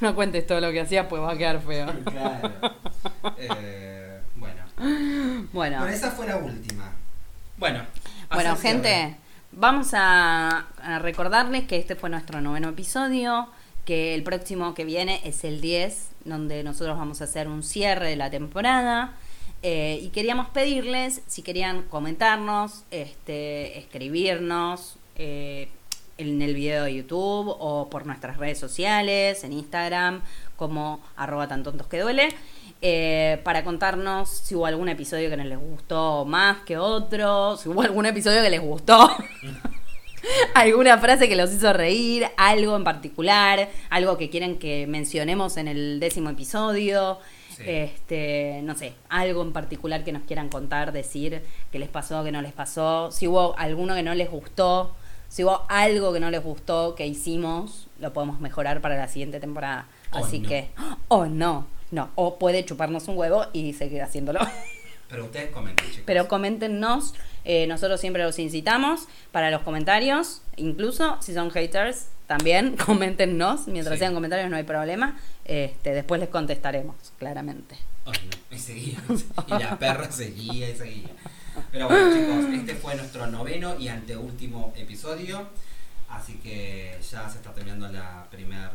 No 0.00 0.14
cuentes 0.14 0.46
todo 0.46 0.60
lo 0.60 0.70
que 0.72 0.80
hacías, 0.80 1.06
pues 1.08 1.22
va 1.22 1.32
a 1.32 1.36
quedar 1.38 1.60
feo. 1.60 1.86
Claro. 2.04 2.50
Eh, 3.38 4.11
bueno. 5.52 5.78
Bueno, 5.78 5.88
esa 5.88 6.10
fue 6.10 6.26
la 6.26 6.36
última. 6.36 6.92
Bueno. 7.56 7.86
bueno 8.32 8.56
cierre. 8.56 8.74
gente, 8.74 9.16
vamos 9.52 9.94
a, 9.94 10.66
a 10.82 10.98
recordarles 10.98 11.64
que 11.64 11.76
este 11.76 11.96
fue 11.96 12.10
nuestro 12.10 12.40
noveno 12.40 12.70
episodio, 12.70 13.48
que 13.84 14.14
el 14.14 14.22
próximo 14.22 14.74
que 14.74 14.84
viene 14.84 15.20
es 15.24 15.44
el 15.44 15.60
10, 15.60 16.08
donde 16.24 16.62
nosotros 16.62 16.96
vamos 16.96 17.20
a 17.20 17.24
hacer 17.24 17.48
un 17.48 17.62
cierre 17.62 18.10
de 18.10 18.16
la 18.16 18.30
temporada. 18.30 19.14
Eh, 19.62 20.00
y 20.02 20.08
queríamos 20.08 20.48
pedirles 20.48 21.22
si 21.28 21.42
querían 21.42 21.82
comentarnos, 21.82 22.82
este, 22.90 23.78
escribirnos 23.78 24.96
eh, 25.14 25.68
en 26.18 26.42
el 26.42 26.54
video 26.54 26.84
de 26.84 26.94
YouTube 26.96 27.54
o 27.58 27.88
por 27.88 28.04
nuestras 28.04 28.38
redes 28.38 28.58
sociales, 28.58 29.44
en 29.44 29.52
Instagram, 29.52 30.22
como 30.62 31.00
arroba 31.16 31.48
tan 31.48 31.64
tontos 31.64 31.88
que 31.88 31.98
duele, 31.98 32.28
eh, 32.80 33.40
para 33.42 33.64
contarnos 33.64 34.28
si 34.28 34.54
hubo 34.54 34.66
algún 34.66 34.88
episodio 34.88 35.28
que 35.28 35.36
no 35.36 35.42
les 35.42 35.58
gustó 35.58 36.24
más 36.24 36.58
que 36.58 36.78
otro, 36.78 37.56
si 37.56 37.68
hubo 37.68 37.82
algún 37.82 38.06
episodio 38.06 38.40
que 38.42 38.50
les 38.50 38.60
gustó. 38.60 39.10
alguna 40.54 40.98
frase 40.98 41.28
que 41.28 41.34
los 41.34 41.52
hizo 41.52 41.72
reír, 41.72 42.28
algo 42.36 42.76
en 42.76 42.84
particular, 42.84 43.68
algo 43.90 44.16
que 44.16 44.30
quieren 44.30 44.56
que 44.60 44.86
mencionemos 44.86 45.56
en 45.56 45.66
el 45.66 45.98
décimo 45.98 46.30
episodio. 46.30 47.18
Sí. 47.56 47.64
Este, 47.66 48.60
no 48.62 48.76
sé, 48.76 48.94
algo 49.08 49.42
en 49.42 49.52
particular 49.52 50.04
que 50.04 50.12
nos 50.12 50.22
quieran 50.22 50.48
contar, 50.48 50.92
decir 50.92 51.42
qué 51.72 51.80
les 51.80 51.88
pasó, 51.88 52.22
qué 52.22 52.30
no 52.30 52.40
les 52.40 52.52
pasó, 52.52 53.10
si 53.10 53.26
hubo 53.26 53.58
alguno 53.58 53.96
que 53.96 54.04
no 54.04 54.14
les 54.14 54.30
gustó, 54.30 54.94
si 55.28 55.44
hubo 55.44 55.64
algo 55.68 56.12
que 56.12 56.20
no 56.20 56.30
les 56.30 56.44
gustó 56.44 56.94
que 56.94 57.06
hicimos, 57.06 57.88
lo 57.98 58.12
podemos 58.12 58.38
mejorar 58.38 58.82
para 58.82 58.96
la 58.96 59.08
siguiente 59.08 59.40
temporada. 59.40 59.86
O 60.12 60.18
Así 60.24 60.40
no. 60.40 60.48
que, 60.48 60.70
o 61.08 61.26
no, 61.26 61.66
no, 61.90 62.10
o 62.14 62.38
puede 62.38 62.64
chuparnos 62.64 63.08
un 63.08 63.16
huevo 63.18 63.46
y 63.52 63.72
seguir 63.74 64.02
haciéndolo. 64.02 64.40
Pero 65.08 65.24
ustedes 65.26 65.50
comenten, 65.50 65.86
chicos. 65.88 66.04
Pero 66.06 66.26
coméntenos, 66.26 67.14
eh, 67.44 67.66
nosotros 67.66 68.00
siempre 68.00 68.22
los 68.22 68.38
incitamos 68.38 69.08
para 69.30 69.50
los 69.50 69.60
comentarios, 69.62 70.40
incluso 70.56 71.18
si 71.20 71.34
son 71.34 71.50
haters, 71.50 72.06
también 72.26 72.76
coméntenos, 72.86 73.66
mientras 73.68 73.96
Sí. 73.96 74.00
sean 74.00 74.14
comentarios 74.14 74.48
no 74.50 74.56
hay 74.56 74.62
problema, 74.62 75.18
este, 75.44 75.92
después 75.92 76.18
les 76.20 76.30
contestaremos, 76.30 76.96
claramente. 77.18 77.76
Ay, 78.06 78.28
no, 78.50 78.56
y 78.56 78.58
seguía. 78.58 78.98
Y 79.48 79.50
la 79.62 79.78
perra 79.78 80.10
seguía 80.10 80.70
y 80.70 80.76
seguía. 80.76 81.10
Pero 81.70 81.88
bueno, 81.88 82.08
chicos, 82.14 82.54
este 82.54 82.74
fue 82.76 82.94
nuestro 82.94 83.26
noveno 83.26 83.78
y 83.78 83.88
anteúltimo 83.88 84.72
episodio. 84.76 85.46
Así 86.08 86.34
que 86.42 86.98
ya 87.10 87.28
se 87.28 87.36
está 87.38 87.52
terminando 87.52 87.88
la 87.88 88.26
primera 88.30 88.72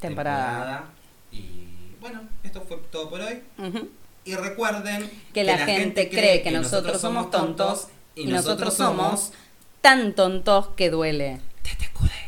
Temporada. 0.00 0.46
temporada. 0.48 0.84
Y 1.32 1.94
bueno, 2.00 2.22
esto 2.42 2.62
fue 2.62 2.78
todo 2.90 3.10
por 3.10 3.20
hoy. 3.20 3.42
Y 4.24 4.34
recuerden 4.34 5.08
Que 5.32 5.44
la, 5.44 5.58
gente 5.58 6.08
cree 6.08 6.42
que 6.42 6.50
nosotros 6.50 7.00
somos 7.00 7.30
tontos 7.30 7.88
y 8.14 8.26
nosotros 8.26 8.74
somos 8.74 9.32
tan 9.80 10.14
tontos 10.14 10.68
que 10.76 10.90
duele. 10.90 11.40
TTQD. 11.62 12.25